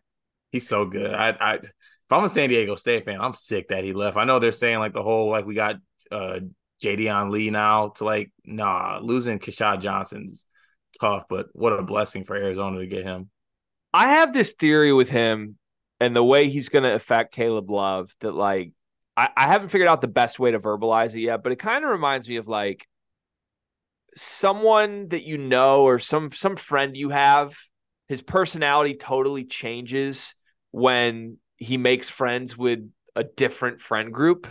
[0.52, 1.14] he's so good.
[1.14, 4.18] I, I, if I'm a San Diego State fan, I'm sick that he left.
[4.18, 5.78] I know they're saying like the whole like we got
[6.12, 6.40] uh
[6.84, 10.46] Jaedon Lee now to like nah losing Keshad Johnson's
[10.98, 13.30] tough, but what a blessing for Arizona to get him.
[13.94, 15.58] I have this theory with him
[16.00, 18.72] and the way he's going to affect Caleb Love that, like,
[19.18, 21.86] I, I haven't figured out the best way to verbalize it yet, but it kind
[21.86, 22.88] of reminds me of like
[24.16, 27.56] someone that you know or some some friend you have.
[28.08, 30.36] His personality totally changes
[30.72, 32.80] when he makes friends with
[33.16, 34.48] a different friend group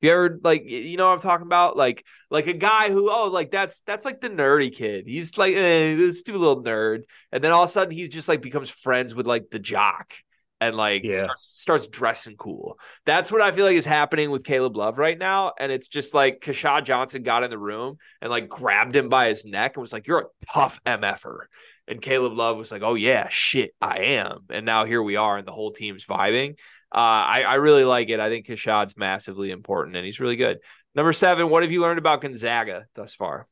[0.00, 1.76] You ever like you know what I'm talking about?
[1.76, 5.06] Like like a guy who oh like that's that's like the nerdy kid.
[5.06, 8.28] He's like eh, this stupid little nerd, and then all of a sudden he's just
[8.28, 10.14] like becomes friends with like the jock
[10.60, 11.22] and like Yeah.
[11.22, 12.78] starts, starts dressing cool.
[13.06, 15.52] That's what I feel like is happening with Caleb Love right now.
[15.58, 19.28] And it's just like Keshad Johnson got in the room and like grabbed him by
[19.28, 21.46] his neck and was like, You're a tough MFer.
[21.86, 24.40] And Caleb Love was like, Oh yeah, shit, I am.
[24.50, 26.56] And now here we are, and the whole team's vibing.
[26.94, 28.18] Uh, I, I really like it.
[28.20, 30.58] I think Keshad's massively important and he's really good.
[30.94, 33.46] Number seven, what have you learned about Gonzaga thus far?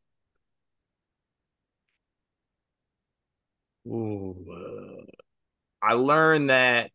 [3.87, 5.05] Ooh, uh,
[5.83, 6.91] I learned that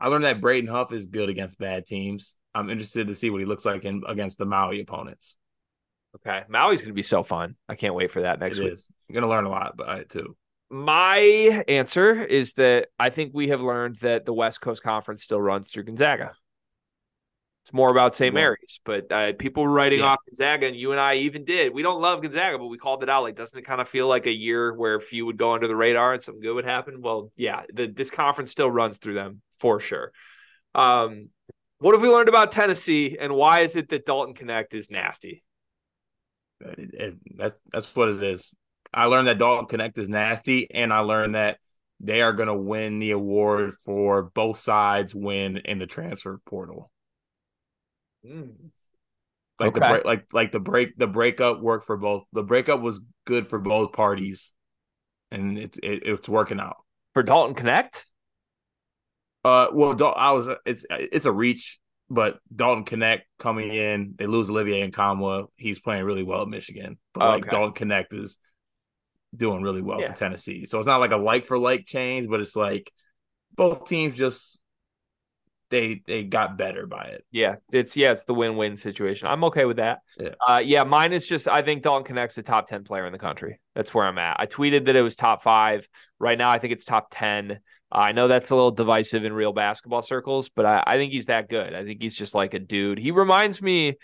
[0.00, 2.36] I learned that Braden Huff is good against bad teams.
[2.54, 5.36] I'm interested to see what he looks like in against the Maui opponents.
[6.16, 6.44] Okay.
[6.48, 7.56] Maui's going to be so fun.
[7.68, 8.72] I can't wait for that next It week.
[8.74, 8.88] is.
[9.08, 10.36] You're gonna learn a lot by it too.
[10.74, 15.40] My answer is that I think we have learned that the West Coast Conference still
[15.40, 16.32] runs through Gonzaga.
[17.62, 18.34] It's more about St.
[18.34, 20.06] Mary's, but uh, people were writing Yeah.
[20.06, 21.72] off Gonzaga, and you and I even did.
[21.72, 23.22] We don't love Gonzaga, but we called it out.
[23.22, 25.76] Like, doesn't it kind of feel like a year where few would go under the
[25.76, 27.00] radar and something good would happen?
[27.00, 30.10] Well, yeah, the, this conference still runs through them for sure.
[30.74, 31.28] Um,
[31.78, 35.44] what have we learned about Tennessee, and why is it that Dalton Knecht is nasty?
[36.60, 38.52] It- it- that's that's what it is.
[38.94, 41.58] I learned that Dalton Knecht is nasty, and I learned that
[42.00, 46.90] they are gonna win the award for both sides win in the transfer portal.
[48.24, 48.70] Mm.
[49.60, 49.88] Like the Okay.
[49.88, 52.24] break, like like the break, the breakup worked for both.
[52.32, 54.52] The breakup was good for both parties,
[55.30, 56.76] and it's it, it's working out.
[57.12, 58.04] For Dalton Knecht?
[59.44, 61.78] Uh, well, Dal- I was it's it's a reach,
[62.10, 65.46] but Dalton Knecht coming in, they lose Olivier Nkamhoua.
[65.56, 67.50] He's playing really well at Michigan, but like Okay.
[67.50, 68.38] Dalton Knecht is
[69.36, 70.12] doing really well Yeah.
[70.12, 70.66] for Tennessee.
[70.66, 72.92] So it's not like a like for like change, but it's like
[73.56, 74.60] both teams just
[75.70, 77.24] they they got better by it.
[77.32, 79.28] Yeah, it's yeah, it's the win-win situation.
[79.28, 80.00] I'm okay with that.
[80.18, 80.34] Yeah.
[80.46, 83.18] Uh, yeah, mine is just I think Dalton Knecht's a top ten player in the
[83.18, 83.60] country.
[83.74, 84.38] That's where I'm at.
[84.38, 85.88] I tweeted that it was top five.
[86.18, 87.58] Right now, I think it's top ten.
[87.92, 91.12] Uh, I know that's a little divisive in real basketball circles, but I, I think
[91.12, 91.74] he's that good.
[91.74, 92.98] I think he's just like a dude.
[92.98, 93.96] He reminds me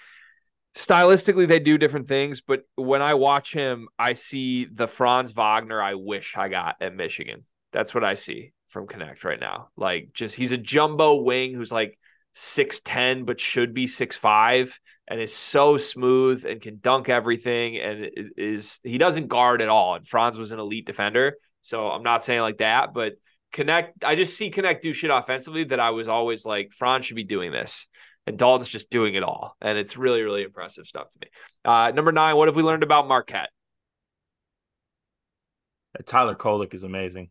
[0.77, 5.83] stylistically they do different things, but when I watch him, I see the Franz Wagner
[5.83, 7.45] I wish I got at Michigan.
[7.73, 9.69] That's what I see from Knecht right now.
[9.77, 11.99] Like just he's a jumbo wing who's like
[12.35, 14.73] 6'10 but should be 6'5
[15.09, 19.97] and is so smooth and can dunk everything and is he doesn't guard at all.
[19.97, 21.35] And Franz was an elite defender.
[21.63, 23.15] So I'm not saying like that, but
[23.53, 27.17] Knecht I just see Knecht do shit offensively that I was always like Franz should
[27.17, 27.89] be doing this.
[28.27, 29.57] And Dalton's just doing it all.
[29.61, 31.29] And it's really, really impressive stuff to me.
[31.65, 33.51] Uh, number nine, what have we learned about Marquette?
[36.07, 37.31] Tyler Kolek is amazing.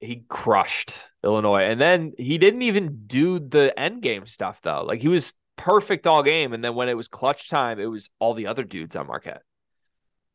[0.00, 1.62] he crushed Illinois.
[1.64, 4.84] And then he didn't even do the end game stuff though.
[4.86, 6.52] Like he was perfect all game.
[6.52, 9.42] And then when it was clutch time, it was all the other dudes on Marquette.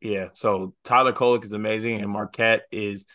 [0.01, 3.05] Yeah, so Tyler Kolek is amazing, and Marquette is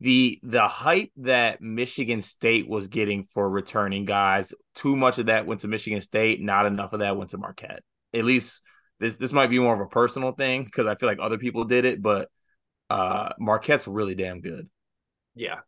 [0.00, 4.52] the the hype that Michigan State was getting for returning guys.
[4.74, 7.82] Too much of that went to Michigan State, not enough of that went to Marquette.
[8.14, 8.62] At least
[9.00, 11.64] this this might be more of a personal thing because I feel like other people
[11.64, 12.28] did it, but
[12.90, 14.68] uh Marquette's really damn good.
[15.34, 15.60] Yeah.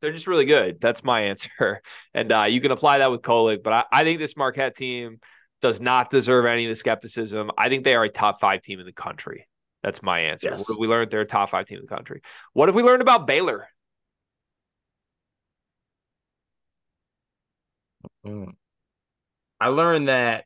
[0.00, 0.80] They're just really good.
[0.80, 1.50] That's my answer.
[2.12, 5.18] And uh, you can apply that with Kolek, but I, I think this Marquette team
[5.60, 7.50] does not deserve any of the skepticism.
[7.56, 9.48] I think they are a top five team in the country.
[9.82, 10.50] That's my answer.
[10.50, 10.60] Yes.
[10.60, 11.10] What have we learned?
[11.10, 12.22] They're a top five team in the country.
[12.52, 13.66] What have we learned about Baylor?
[18.24, 18.54] Mm.
[19.60, 20.44] I learned that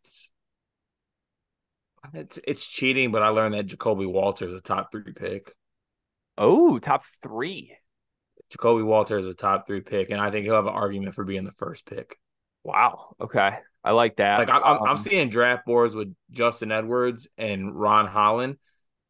[2.15, 5.55] it's it's cheating, but I learned that Ja'Kobe Walter is a top three pick.
[6.37, 7.77] Oh, top three.
[8.53, 11.25] Ja'Kobe Walter is a top three pick, and I think he'll have an argument for
[11.25, 12.19] being the first pick.
[12.65, 13.15] Wow.
[13.21, 13.59] Okay.
[13.85, 14.39] I like that.
[14.39, 18.57] Like I'm, I'm, I'm Um, seeing draft boards with Justin Edwards and Ron Holland,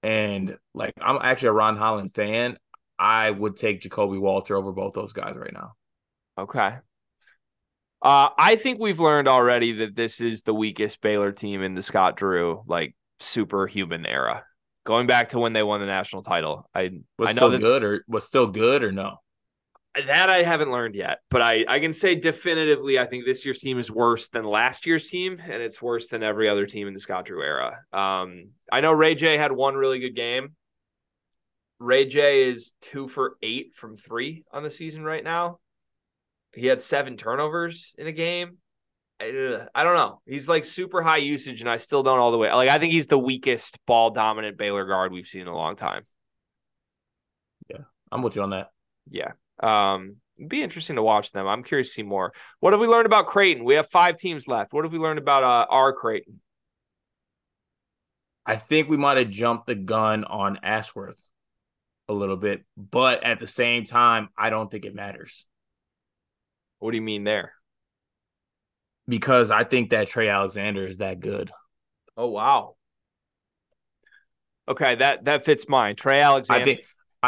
[0.03, 2.59] and like I'm actually a Ron Holland fan.
[2.99, 5.75] I would take Ja'Kobe Walter over both those guys right now.
[6.37, 6.77] Okay.
[8.01, 11.83] Uh, I think we've learned already that this is the weakest Baylor team in the
[11.83, 14.45] Scott Drew like superhuman era.
[14.85, 17.85] Going back to when they won the national title, I Was I know still good
[17.85, 19.19] or was still good or no?
[20.07, 23.59] that I haven't learned yet, but I I can say definitively I think this year's
[23.59, 26.95] team is worse than last year's team, and it's worse than every other team in
[26.95, 27.81] the Scott Drew era.
[27.93, 30.55] Um, I know RayJ had one really good game.
[31.81, 35.59] RayJ is two for eight from three on the season right now.
[36.55, 38.59] He had seven turnovers in a game.
[39.21, 40.21] I don't know.
[40.27, 42.53] He's like super high usage, and I still don't all the way.
[42.53, 45.75] Like I think he's the weakest ball dominant Baylor guard we've seen in a long
[45.77, 46.07] time.
[47.69, 47.83] Yeah,
[48.13, 48.71] I'm with you on that.
[49.11, 49.33] Yeah.
[49.61, 51.49] Um, It'd be interesting to watch them.
[51.49, 52.33] I'm curious to see more.
[52.61, 53.65] What have we learned about Creighton?
[53.65, 54.73] We have five teams left.
[54.73, 56.41] What have we learned about uh, our Creighton?
[58.47, 61.23] I think we might have jumped the gun on Ashworth
[62.09, 65.45] a little bit, but at the same time, I don't think it matters.
[66.79, 67.53] What do you mean there?
[69.07, 71.51] Because I think that Trey Alexander is that good.
[72.17, 72.77] Oh wow.
[74.69, 75.97] Okay, that that fits mine.
[75.97, 76.63] Trey Alexander.
[76.63, 76.81] I think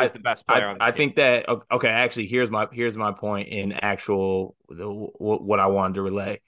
[0.03, 0.77] is the best player.
[0.79, 1.89] I, I think that okay.
[1.89, 6.41] Actually, here's my here's my point in actual the, what I wanted to relay.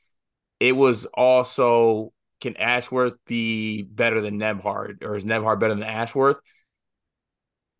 [0.61, 6.38] It was also can Ashworth be better than Nembhard, or is Nembhard better than Ashworth?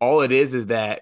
[0.01, 1.01] All it is is that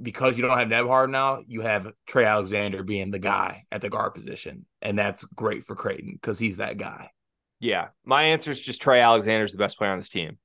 [0.00, 3.90] because you don't have Nembhard now, you have Trey Alexander being the guy at the
[3.90, 7.10] guard position, and that's great for Creighton because he's that guy.
[7.60, 10.38] Yeah, my answer is just Trey Alexander's the best player on this team,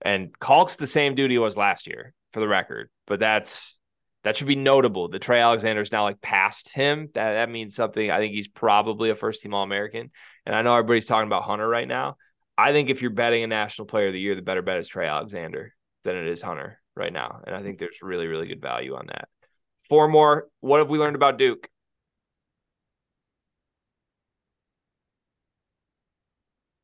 [0.00, 3.78] and Kalk's the same dude he was last year for the record, but that's
[4.24, 5.08] that should be notable.
[5.08, 7.08] The Trey Alexander is now like past him.
[7.14, 8.10] That that means something.
[8.10, 10.10] I think he's probably a first team All American.
[10.46, 12.16] And I know everybody's talking about Hunter right now.
[12.56, 14.88] I think if you're betting a national player of the year, the better bet is
[14.88, 15.74] Trey Alexander
[16.04, 17.40] than it is Hunter right now.
[17.46, 19.28] And I think there's really, really good value on that.
[19.88, 20.48] Four more.
[20.60, 21.68] What have we learned about Duke?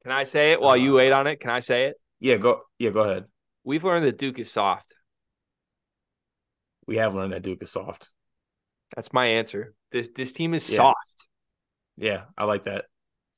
[0.03, 1.41] Can I say it while you uh, wait on it?
[1.41, 1.97] Can I say it?
[2.21, 3.25] Yeah, go yeah, go ahead.
[3.65, 4.95] We've learned that Duke is soft
[6.89, 8.11] we have learned that Duke is soft.
[8.97, 9.75] That's my answer.
[9.93, 10.77] This this team is yeah.
[10.77, 11.27] soft.
[11.99, 12.87] Yeah, I like that.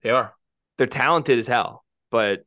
[0.02, 0.32] They are.
[0.78, 2.44] They're talented as hell, but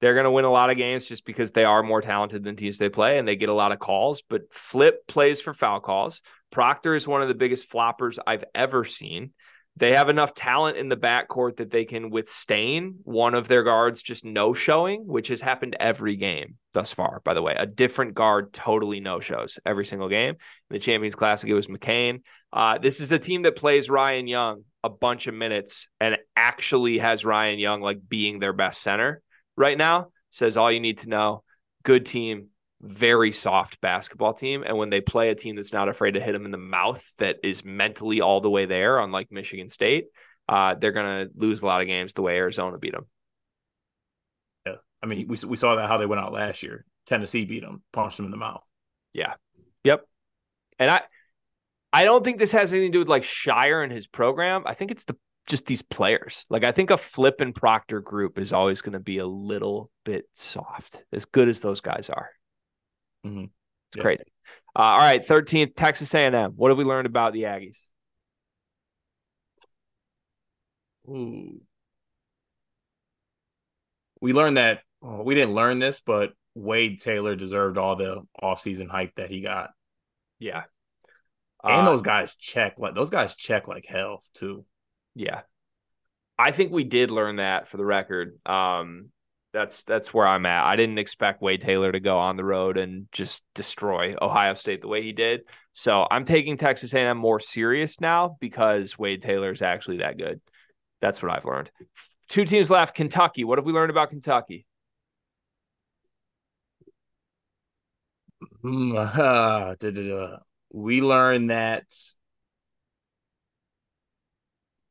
[0.00, 2.56] they're going to win a lot of games just because they are more talented than
[2.56, 4.22] teams they play and they get a lot of calls.
[4.28, 6.20] But Flip plays for foul calls.
[6.50, 9.32] Proctor is one of the biggest floppers I've ever seen
[9.76, 14.02] they have enough talent in the backcourt that they can withstand one of their guards
[14.02, 17.56] just no showing, which has happened every game thus far, by the way.
[17.58, 20.34] A different guard totally no shows every single game.
[20.34, 20.36] In
[20.70, 22.22] the Champions Classic, it was McCain.
[22.52, 26.98] Uh, this is a team that plays Ryan Young a bunch of minutes and actually
[26.98, 29.22] has Ryan Young like being their best center
[29.56, 30.08] right now.
[30.30, 31.42] Says all you need to know.
[31.84, 32.48] Good team,
[32.80, 34.64] very soft basketball team.
[34.66, 37.04] And when they play a team that's not afraid to hit them in the mouth,
[37.18, 40.06] that is mentally all the way there, unlike Michigan State,
[40.48, 43.06] uh, they're going to lose a lot of games the way Arizona beat them.
[44.66, 44.76] Yeah.
[45.02, 46.84] I mean, we, we saw that how they went out last year.
[47.06, 48.62] Tennessee beat them, punched them in the mouth.
[49.12, 49.34] Yeah.
[49.84, 50.06] Yep.
[50.78, 51.02] And I,
[51.92, 54.64] I don't think this has anything to do with like Scheyer and his program.
[54.66, 55.16] I think it's the
[55.46, 56.46] just these players.
[56.50, 59.90] Like I think a Flip and Proctor group is always going to be a little
[60.04, 62.30] bit soft, as good as those guys are.
[63.26, 63.44] Mm-hmm.
[63.44, 64.02] It's yeah.
[64.02, 64.24] crazy.
[64.76, 66.52] Uh, all right, 13th, Texas A&M.
[66.56, 67.78] What have we learned about the Aggies?
[71.08, 71.60] Ooh.
[74.20, 78.88] We learned that well, we didn't learn this, but Wade Taylor deserved all the offseason
[78.88, 79.70] hype that he got.
[80.38, 80.62] Yeah.
[81.62, 84.64] And uh, those guys check like those guys check like hell too.
[85.14, 85.42] Yeah.
[86.38, 88.38] I think we did learn that for the record.
[88.44, 89.10] Um,
[89.52, 90.64] that's that's where I'm at.
[90.64, 94.80] I didn't expect Wade Taylor to go on the road and just destroy Ohio State
[94.80, 95.42] the way he did.
[95.72, 100.40] So I'm taking Texas A&M more serious now because Wade Taylor is actually that good.
[101.00, 101.70] That's what I've learned.
[102.28, 102.96] Two teams left.
[102.96, 103.44] Kentucky.
[103.44, 104.66] What have we learned about Kentucky?
[108.62, 108.92] we
[111.00, 111.84] learned that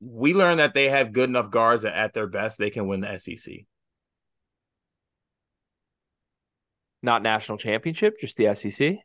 [0.04, 3.02] we learned that they have good enough guards that at their best they can win
[3.02, 3.66] the SEC.
[7.04, 8.96] not national championship, just the SEC?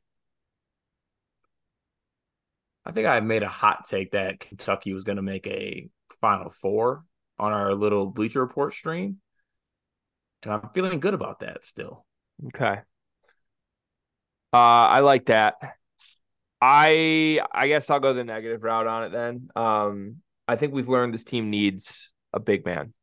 [2.87, 5.91] I think I made a hot take that Kentucky was going to make a
[6.21, 7.05] Final Four
[7.39, 9.19] on our little Bleacher Report stream,
[10.45, 12.07] and I'm feeling good about that still.
[12.47, 12.81] Okay.
[14.53, 15.57] Uh, I like that.
[16.63, 19.49] I I guess I'll go the negative route on it then.
[19.55, 20.17] Um,
[20.49, 22.95] I think we've learned this team needs a big man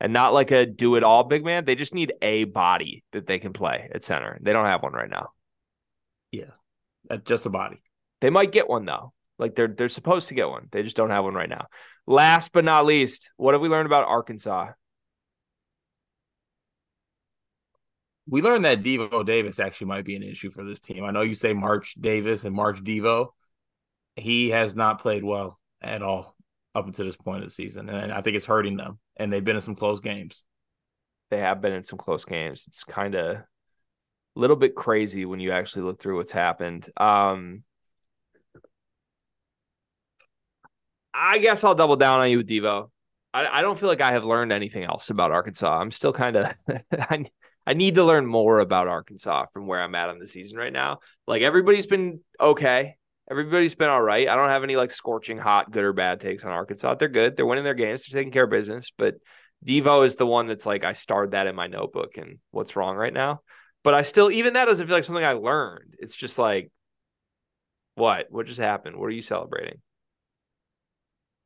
[0.00, 1.64] and not like a do it all big man.
[1.64, 4.38] They just need a body that they can play at center.
[4.40, 5.30] They don't have one right now.
[6.30, 6.52] Yeah,
[7.10, 7.82] uh, just a body.
[8.20, 9.12] They might get one though.
[9.38, 10.68] Like they're they're supposed to get one.
[10.70, 11.66] They just don't have one right now.
[12.06, 14.68] Last but not least, what have we learned about Arkansas?
[18.30, 21.02] We learned that Devo Davis actually might be an issue for this team.
[21.04, 23.28] I know you say March Davis and March Devo.
[24.16, 26.37] He has not played well at all
[26.74, 28.98] up until this point of the season, and I think it's hurting them.
[29.16, 30.44] And they've been in some close games.
[31.30, 32.64] They have been in some close games.
[32.68, 33.44] It's kind of a
[34.34, 36.88] little bit crazy when you actually look through what's happened.
[36.96, 37.64] Um,
[41.12, 42.90] I guess I'll double down on you with Devo.
[43.34, 45.80] I, I don't feel like I have learned anything else about Arkansas.
[45.80, 46.52] I'm still kind of
[46.92, 47.24] I,
[47.66, 50.72] I need to learn more about Arkansas from where I'm at on the season right
[50.72, 51.00] now.
[51.26, 52.96] Like everybody's been okay
[53.30, 54.28] Everybody's been all right.
[54.28, 56.94] I don't have any like scorching hot, good or bad takes on Arkansas.
[56.94, 57.36] They're good.
[57.36, 58.04] They're winning their games.
[58.04, 58.90] They're taking care of business.
[58.96, 59.16] But
[59.66, 62.96] Devo is the one that's like I starred that in my notebook and what's wrong
[62.96, 63.42] right now.
[63.84, 65.94] But I still even that doesn't feel like something I learned.
[65.98, 66.70] It's just like
[67.94, 68.26] what?
[68.30, 68.96] What just happened?
[68.96, 69.80] What are you celebrating?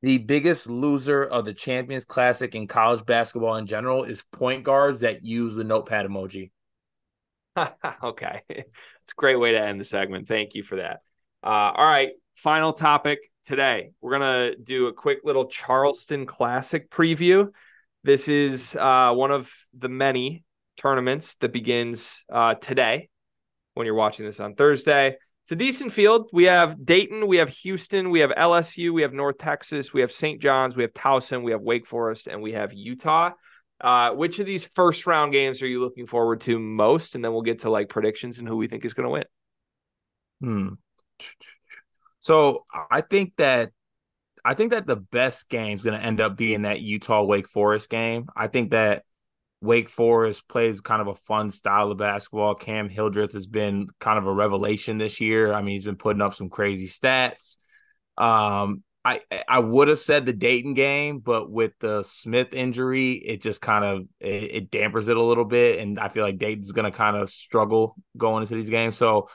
[0.03, 5.01] The biggest loser of the Champions Classic in college basketball in general is point guards
[5.01, 6.51] that use the notepad emoji.
[8.03, 8.43] okay.
[8.49, 10.29] It's a great way to end the segment.
[10.29, 11.01] Thank you for that.
[11.43, 12.11] Uh, all right.
[12.35, 13.91] Final topic today.
[14.01, 17.51] We're to do a quick little Charleston Classic preview.
[18.05, 20.45] This is uh, one of the many
[20.77, 23.09] tournaments that begins uh, today
[23.75, 25.17] when you're watching this on Thursday.
[25.45, 26.31] It's a decent field.
[26.33, 30.13] We have Dayton, we have Houston, we have LSU, we have North Texas, we have
[30.13, 30.41] St.
[30.41, 33.31] John's, we have Towson, we have Wake Forest, and we have Utah.
[33.81, 37.17] Uh, which of these first round games are you looking forward to most?
[37.17, 39.25] And then we'll get to like predictions and who we think is going to win.
[40.41, 40.69] Hmm.
[42.21, 43.71] So I think that
[44.45, 47.49] I think that the best game is going to end up being that Utah Wake
[47.49, 48.27] Forest game.
[48.37, 49.05] I think that
[49.61, 52.55] Wake Forest plays kind of a fun style of basketball.
[52.55, 55.53] Cam Hildreth has been kind of a revelation this year.
[55.53, 57.57] I mean, he's been putting up some crazy stats.
[58.19, 63.43] Um, I I would have said the Dayton game, but with the Smith injury, it
[63.43, 66.73] just kind of it, it dampers it a little bit, and I feel like Dayton's
[66.73, 68.97] going to kind of struggle going into these games.
[68.97, 69.29] So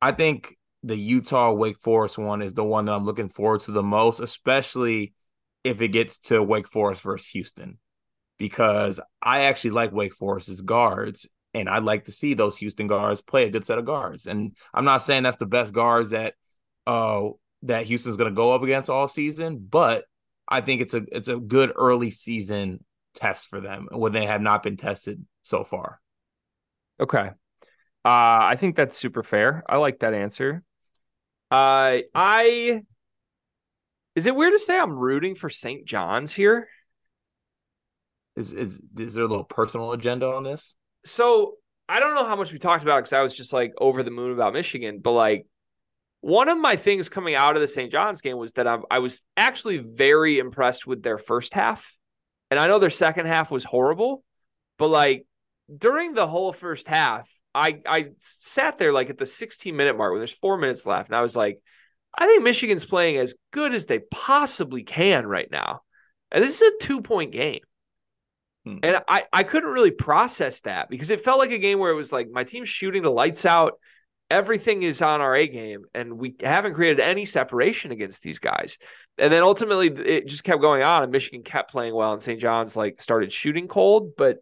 [0.00, 3.72] I think the Utah Wake Forest one is the one that I'm looking forward to
[3.72, 5.12] the most, especially
[5.64, 7.78] if it gets to Wake Forest versus Houston,
[8.38, 13.22] because I actually like Wake Forest's guards, and I'd like to see those Houston guards
[13.22, 14.26] play a good set of guards.
[14.26, 16.34] And I'm not saying that's the best guards that
[16.86, 17.30] uh
[17.62, 20.04] that Houston's going to go up against all season, but
[20.48, 24.40] I think it's a it's a good early season test for them when they have
[24.40, 26.00] not been tested so far.
[27.00, 27.30] Okay.
[28.04, 29.64] Uh, I think that's super fair.
[29.68, 30.62] I like that answer.
[31.50, 32.82] Uh, I
[34.14, 35.84] is it weird to say I'm rooting for St.
[35.86, 36.68] John's here?
[38.36, 40.76] Is is is there a little personal agenda on this?
[41.04, 41.54] So
[41.88, 44.10] I don't know how much we talked about because I was just like over the
[44.10, 45.46] moon about Michigan, but like
[46.20, 47.92] one of my things coming out of the St.
[47.92, 51.94] John's game was that I, I was actually very impressed with their first half.
[52.50, 54.24] And I know their second half was horrible,
[54.78, 55.26] but like
[55.74, 60.12] during the whole first half, I I sat there like at the 16 minute mark
[60.12, 61.60] when there's four minutes left, and I was like,
[62.16, 65.82] I think Michigan's playing as good as they possibly can right now.
[66.30, 67.60] And this is a two point game.
[68.64, 68.78] Hmm.
[68.82, 71.96] And I, I couldn't really process that because it felt like a game where it
[71.96, 73.74] was like my team's shooting the lights out
[74.30, 78.78] everything is on our A game, and we haven't created any separation against these guys.
[79.16, 82.40] And then ultimately, it just kept going on, and Michigan kept playing well, and St.
[82.40, 84.16] John's like started shooting cold.
[84.16, 84.38] But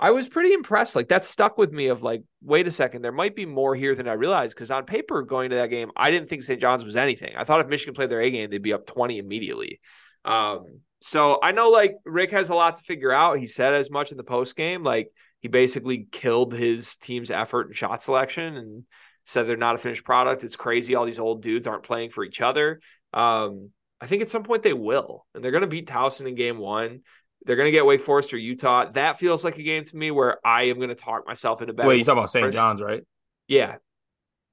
[0.00, 0.96] I was pretty impressed.
[0.96, 1.88] Like that stuck with me.
[1.88, 4.54] Of like, wait a second, there might be more here than I realized.
[4.54, 6.60] Because on paper, going to that game, I didn't think St.
[6.60, 7.34] John's was anything.
[7.36, 9.78] I thought if Michigan played their A game, they'd be up twenty immediately.
[10.24, 13.38] Um, so I know like Rick has a lot to figure out.
[13.38, 14.82] He said as much in the post game.
[14.82, 18.84] Like he basically killed his team's effort and shot selection and
[19.24, 20.44] said they're not a finished product.
[20.44, 20.94] It's crazy.
[20.94, 22.80] All these old dudes aren't playing for each other.
[23.12, 23.70] Um,
[24.00, 26.58] I think at some point they will, and they're going to beat Towson in game
[26.58, 27.00] one.
[27.44, 28.90] They're going to get Wake Forest or Utah.
[28.92, 31.72] That feels like a game to me where I am going to talk myself into
[31.72, 31.86] bed.
[31.86, 32.52] Wait, you talking about St.
[32.52, 33.02] John's, right?
[33.48, 33.76] Yeah.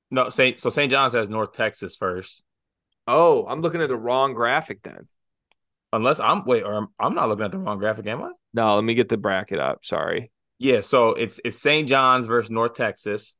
[0.10, 0.60] No, St.
[0.60, 0.90] So St.
[0.90, 2.44] John's has North Texas first.
[3.08, 5.08] Oh, I'm looking at the wrong graphic then.
[5.94, 8.32] Unless I'm wait, or I'm, I'm not looking at the wrong graphic, am I?
[8.54, 9.80] No, let me get the bracket up.
[9.84, 10.32] Sorry.
[10.60, 11.88] Yeah, so it's it's St.
[11.88, 13.36] John's versus North Texas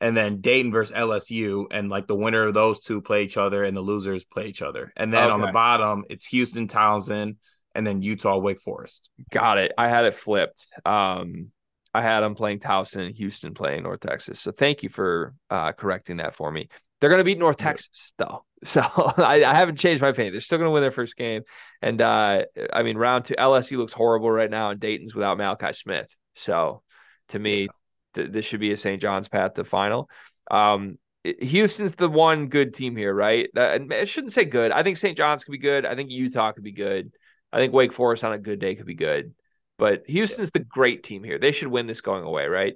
[0.00, 3.64] and then Dayton versus LSU, and like the winner of those two play each other,
[3.64, 4.92] and the losers play each other.
[4.96, 5.32] And then okay.
[5.32, 7.36] on the bottom, it's Houston Towson,
[7.78, 9.08] and then Utah Wake Forest.
[9.30, 9.70] Got it.
[9.78, 10.66] I had it flipped.
[10.84, 11.52] Um,
[11.94, 14.40] I had them playing Towson and Houston playing North Texas.
[14.40, 16.68] So thank you for uh, correcting that for me.
[17.00, 20.34] They're going to beat North Texas though, so I, I, haven't changed my opinion.
[20.34, 21.42] They're still going to win their first game,
[21.80, 25.72] and uh, I mean, round two, LSU looks horrible right now, and Dayton's without Malachi
[25.72, 26.08] Smith.
[26.34, 26.82] So
[27.28, 27.68] to me,
[28.14, 29.00] th- this should be a St.
[29.00, 30.10] John's path to final.
[30.50, 30.98] Um,
[31.40, 33.48] Houston's the one good team here, right?
[33.56, 34.72] Uh, I shouldn't say good.
[34.72, 35.16] I think St.
[35.16, 35.86] John's could be good.
[35.86, 37.12] I think Utah could be good.
[37.52, 39.34] I think Wake Forest on a good day could be good.
[39.78, 41.38] But Houston's the great team here.
[41.38, 42.74] They should win this going away, right?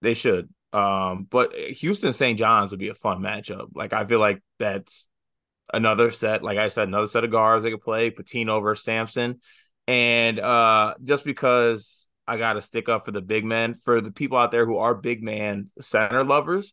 [0.00, 0.48] They should.
[0.72, 2.38] Um, but Houston St.
[2.38, 3.68] John's would be a fun matchup.
[3.74, 5.08] Like I feel like that's
[5.72, 9.40] another set, like I said, another set of guards they could play, Pitino versus Sampson.
[9.86, 13.74] And uh just because I got to stick up for the big men.
[13.74, 16.72] For the people out there who are big man center lovers,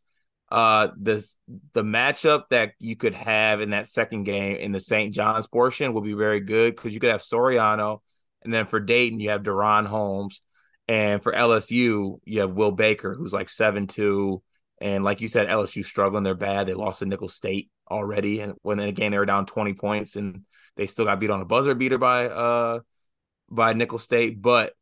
[0.52, 1.26] uh, the
[1.74, 5.14] the matchup that you could have in that second game in the St.
[5.14, 8.00] John's portion will be very good because you could have Soriano,
[8.44, 10.42] and then for Dayton you have DaRon Holmes,
[10.88, 14.44] and for LSU you have Will Baker, who's like seven two,
[14.80, 16.24] And like you said, LSU struggling.
[16.24, 16.68] They're bad.
[16.68, 19.74] They lost to Nicholls State already, and when in a game they were down twenty
[19.74, 20.44] points, and
[20.76, 22.80] they still got beat on a buzzer beater by uh
[23.50, 24.42] by Nicholls State.
[24.42, 24.74] But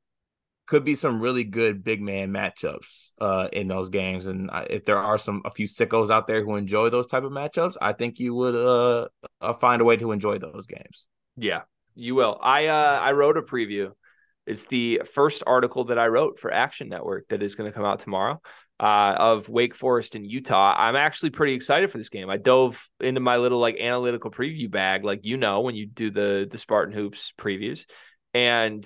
[0.69, 4.27] could be some really good big man matchups uh, in those games.
[4.27, 7.31] And if there are some a few sickos out there who enjoy those type of
[7.31, 9.07] matchups, I think you would uh,
[9.41, 11.07] uh, find a way to enjoy those games.
[11.35, 11.61] Yeah,
[11.95, 12.37] you will.
[12.39, 13.93] I uh, I wrote a preview.
[14.45, 17.85] It's the first article that I wrote for Action Network that is going to come
[17.85, 18.39] out tomorrow.
[18.79, 20.73] Uh, of Wake Forest and Utah.
[20.77, 22.29] I'm actually pretty excited for this game.
[22.29, 26.11] I dove into my little like analytical preview bag, like you know when you do
[26.11, 27.83] the the Spartan hoops previews,
[28.33, 28.85] and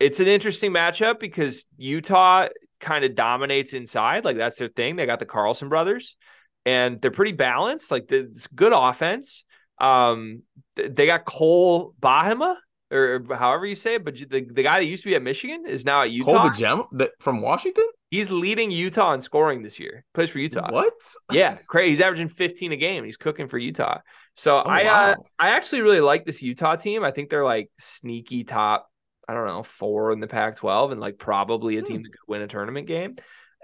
[0.00, 2.48] it's an interesting matchup because Utah
[2.80, 4.24] kind of dominates inside.
[4.24, 4.96] Like that's their thing.
[4.96, 6.16] They got the Carlson brothers
[6.64, 7.90] and they're pretty balanced.
[7.90, 9.44] Like it's good offense.
[9.78, 10.42] Um,
[10.74, 12.56] they got Cole Bajema
[12.90, 15.64] or however you say it, but the, the guy that used to be at Michigan
[15.68, 16.32] is now at Utah.
[16.32, 17.86] Cole Bajema from Washington?
[18.10, 20.04] He's leading Utah in scoring this year.
[20.14, 20.68] Plays for Utah.
[20.70, 20.92] What?
[21.32, 21.90] Yeah, crazy.
[21.90, 23.04] He's averaging 15 a game.
[23.04, 23.98] He's cooking for Utah.
[24.34, 25.10] So oh, I wow.
[25.10, 27.04] uh, I actually really like this Utah team.
[27.04, 28.90] I think they're like sneaky top
[29.30, 32.02] I don't know, four in the Pac 12 and like probably a team hmm.
[32.02, 33.14] that could win a tournament game.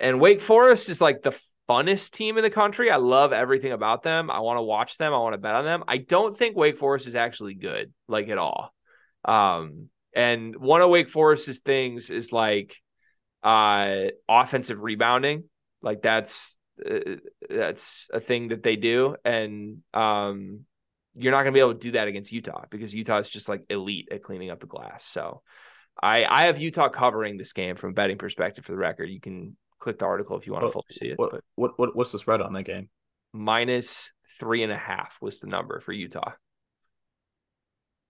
[0.00, 1.36] And Wake Forest is like the
[1.68, 2.88] funnest team in the country.
[2.88, 4.30] I love everything about them.
[4.30, 5.12] I want to watch them.
[5.12, 5.82] I want to bet on them.
[5.88, 8.72] I don't think Wake Forest is actually good, like at all.
[9.24, 12.76] Um, and one of Wake Forest's things is like
[13.42, 15.44] uh offensive rebounding.
[15.82, 16.56] Like that's
[16.88, 17.16] uh,
[17.50, 19.16] that's a thing that they do.
[19.24, 20.60] And um
[21.16, 23.48] you're not going to be able to do that against Utah because Utah is just
[23.48, 25.04] like elite at cleaning up the glass.
[25.04, 25.42] So
[26.00, 29.08] I I have Utah covering this game from a betting perspective for the record.
[29.08, 31.18] You can click the article if you want to fully see it.
[31.18, 32.88] What, what, what what's the spread on that game?
[33.32, 36.32] Minus three and a half was the number for Utah.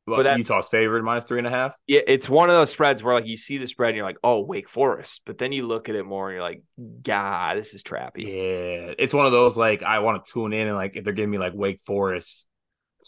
[0.06, 1.76] Well, but that's, Utah's favored minus three and a half.
[1.88, 4.18] Yeah, it's one of those spreads where like you see the spread and you're like,
[4.22, 6.62] oh, Wake Forest, but then you look at it more and you're like,
[7.02, 8.18] God, this is trappy.
[8.18, 11.12] Yeah, it's one of those like I want to tune in and like if they're
[11.12, 12.46] giving me like Wake Forest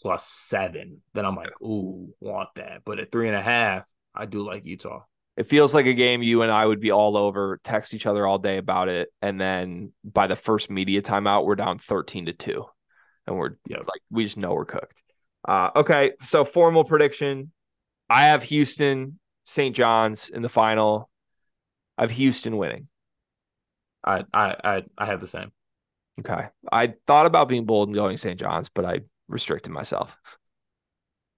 [0.03, 2.83] plus seven, then I'm like, ooh, want that.
[2.85, 3.85] But at three and a half,
[4.15, 5.05] I do like Utah.
[5.37, 8.27] It feels like a game you and I would be all over, text each other
[8.27, 12.33] all day about it, and then by the first media timeout, we're down thirteen to
[12.33, 12.65] two,
[13.27, 13.81] and we're yep.
[13.81, 15.01] like, we just know we're cooked.
[15.47, 17.53] Uh, okay, so formal prediction:
[18.11, 19.77] I have Houston, St.
[19.77, 21.09] John's in the final.
[21.97, 22.89] I have Houston winning.
[24.05, 25.53] I I I, I have the same.
[26.19, 28.41] Okay, I thought about being bold and going St.
[28.41, 30.15] John's, but I restricting myself.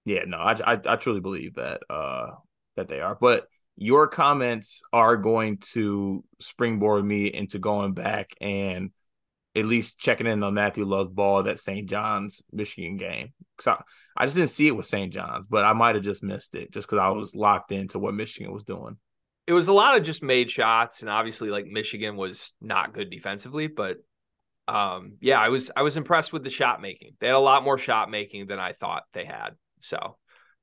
[0.05, 2.31] Yeah, no, I, I, I truly believe that uh
[2.75, 8.91] that they are, but your comments are going to springboard me into going back and
[9.55, 11.89] at least checking in on Matthew Love's ball that St.
[11.89, 13.33] John's Michigan game.
[13.57, 15.11] Cause I, I just didn't see it with St.
[15.11, 18.13] John's, but I might have just missed it just because I was locked into what
[18.13, 18.97] Michigan was doing.
[19.47, 23.09] It was a lot of just made shots, and obviously, like Michigan was not good
[23.09, 23.97] defensively, but
[24.71, 27.15] um, yeah, I was I was impressed with the shot making.
[27.19, 29.49] They had a lot more shot making than I thought they had.
[29.81, 30.17] So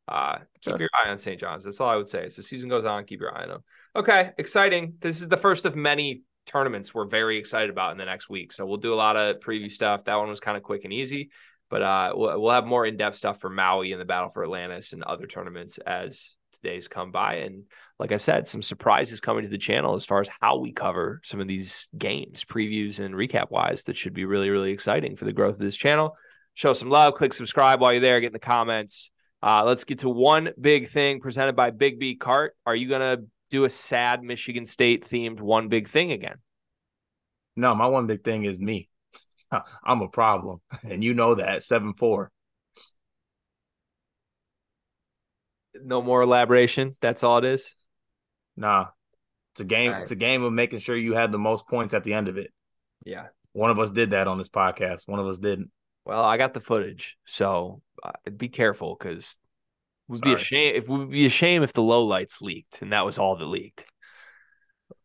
[0.07, 0.81] uh, keep sure.
[0.81, 1.39] your eye on St.
[1.39, 1.65] John's.
[1.65, 2.25] That's all I would say.
[2.25, 3.65] As the season goes on, keep your eye on them.
[3.95, 4.95] Okay, exciting.
[5.01, 8.53] This is the first of many tournaments we're very excited about in the next week.
[8.53, 10.05] So we'll do a lot of preview stuff.
[10.05, 11.29] That one was kind of quick and easy,
[11.69, 14.43] but uh, we'll, we'll have more in depth stuff for Maui and the Battle for
[14.43, 17.35] Atlantis and other tournaments as days come by.
[17.37, 17.65] And
[17.99, 21.21] like I said, some surprises coming to the channel as far as how we cover
[21.25, 25.25] some of these games, previews, and recap wise that should be really, really exciting for
[25.25, 26.17] the growth of this channel.
[26.55, 29.11] Show some love, click subscribe while you're there, get in the comments.
[29.43, 32.55] Uh, let's get to one big thing presented by Big B Cart.
[32.67, 36.37] Are you going to do a sad Michigan State themed one big thing again?
[37.57, 38.89] No, my one big thing is me.
[39.85, 40.61] I'm a problem.
[40.85, 41.65] And you know that.
[41.65, 42.31] 7 4.
[45.83, 46.97] No more elaboration.
[47.01, 47.75] That's all it is.
[48.59, 48.89] Nah,
[49.55, 49.93] it's a game.
[49.93, 50.03] Right.
[50.03, 52.37] It's a game of making sure you have the most points at the end of
[52.37, 52.53] it.
[53.05, 55.07] Yeah, one of us did that on this podcast.
[55.07, 55.71] One of us didn't.
[56.05, 59.37] Well, I got the footage, so uh, be careful because
[60.09, 60.75] it would be a shame.
[60.75, 63.47] If would be a shame if the low lights leaked and that was all that
[63.47, 63.85] leaked.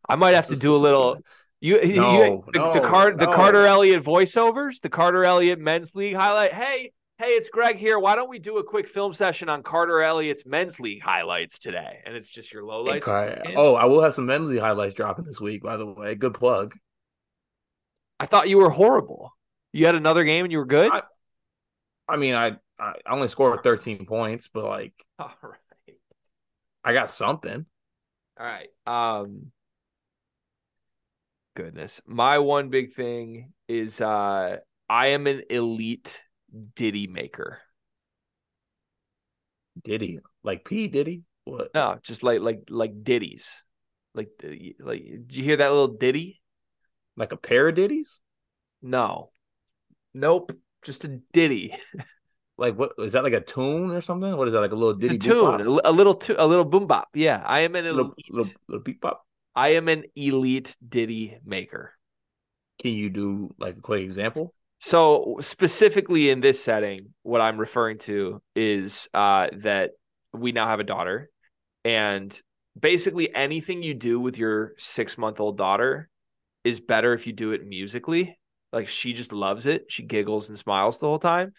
[0.07, 1.19] I might have to do a little.
[1.61, 3.17] You, no, you the, no, the, Car- no.
[3.17, 6.51] the Carter Elliott voiceovers, the Carter Elliott men's league highlight.
[6.51, 6.91] Hey,
[7.23, 7.99] hey, it's Greg here.
[7.99, 12.01] Why don't we do a quick film session on Carter Elliott's men's league highlights today?
[12.05, 13.07] And it's just your lowlights.
[13.07, 13.53] Okay.
[13.55, 16.15] Oh, I will have some men's league highlights dropping this week, by the way.
[16.15, 16.75] Good plug.
[18.19, 19.31] I thought you were horrible.
[19.71, 20.91] You had another game and you were good?
[20.91, 21.01] I,
[22.07, 25.95] I mean, I, I only scored 13 points, but like, all right.
[26.83, 27.65] I got something.
[28.37, 28.67] All right.
[28.85, 29.51] Um,
[31.55, 32.01] goodness.
[32.05, 34.57] My one big thing is uh
[34.89, 36.19] I am an elite
[36.75, 37.59] Diddy maker.
[39.83, 41.23] Diddy, like P Diddy?
[41.45, 41.73] What?
[41.73, 43.51] No, just like like like ditties.
[44.13, 44.49] Like uh,
[44.79, 46.41] like did you hear that little ditty?
[47.17, 48.21] Like a pair of ditties?
[48.81, 49.31] No.
[50.13, 50.53] Nope.
[50.83, 51.75] Just a ditty.
[52.55, 54.37] Like what is that like a tune or something?
[54.37, 55.15] What is that like a little ditty?
[55.15, 57.09] a tune, a, little tu- a little boom bop.
[57.15, 57.95] Yeah, I am an elite.
[57.95, 59.25] little little, little beep bop.
[59.55, 61.93] I am an elite ditty maker.
[62.79, 64.53] Can you do like a quick example?
[64.85, 69.91] So specifically in this setting, what I'm referring to is uh, that
[70.33, 71.29] we now have a daughter,
[71.85, 72.37] and
[72.77, 76.09] basically anything you do with your six month old daughter
[76.65, 78.37] is better if you do it musically.
[78.73, 79.85] Like she just loves it.
[79.87, 81.53] She giggles and smiles the whole time.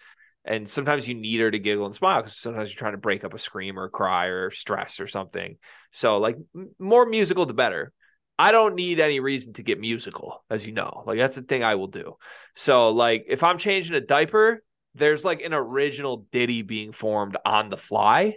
[0.45, 3.25] And sometimes you need her to giggle and smile because sometimes you're trying to break
[3.25, 5.57] up a scream or cry or stress or something.
[5.93, 6.37] So, like,
[6.79, 7.91] more musical, the better.
[8.39, 11.05] I don't need any reason to get musical, as you know.
[11.07, 12.17] Like, that's the thing I will do.
[12.57, 14.63] So, like, if I'm changing a diaper,
[14.95, 18.37] there's like an original ditty being formed on the fly.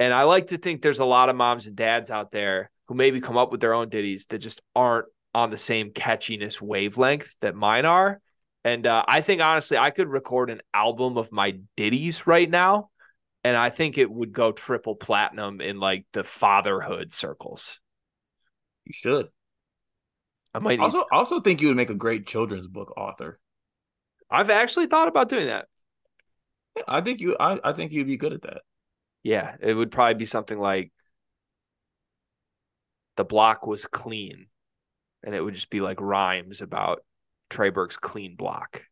[0.00, 2.94] And I like to think there's a lot of moms and dads out there who
[2.94, 7.34] maybe come up with their own ditties that just aren't on the same catchiness wavelength
[7.40, 8.20] that mine are.
[8.64, 12.90] And uh, I think honestly, I could record an album of my ditties right now,
[13.44, 17.80] and I think it would go triple platinum in like the fatherhood circles.
[18.84, 19.28] You should.
[20.58, 23.38] I might also also think you would make a great children's book author.
[24.28, 25.66] I've actually thought about doing that.
[26.86, 27.36] I think you.
[27.38, 28.62] I, I think you'd be good at that.
[29.22, 30.92] Yeah, it would probably be something like
[33.16, 34.46] the block was clean,
[35.22, 37.04] and it would just be like rhymes about
[37.50, 38.82] Trey Burke's clean block.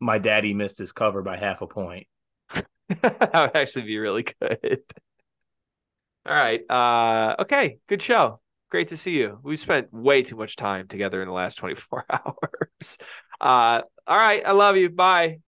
[0.00, 2.06] My daddy missed his cover by half a point.
[2.88, 4.82] that would actually be really good.
[6.26, 6.60] All right.
[6.70, 7.78] Uh, okay.
[7.86, 8.41] Good show.
[8.72, 9.38] Great to see you.
[9.42, 12.96] We spent way too much time together in the last 24 hours.
[13.38, 14.42] Uh, all right.
[14.46, 14.88] I love you.
[14.88, 15.40] Bye.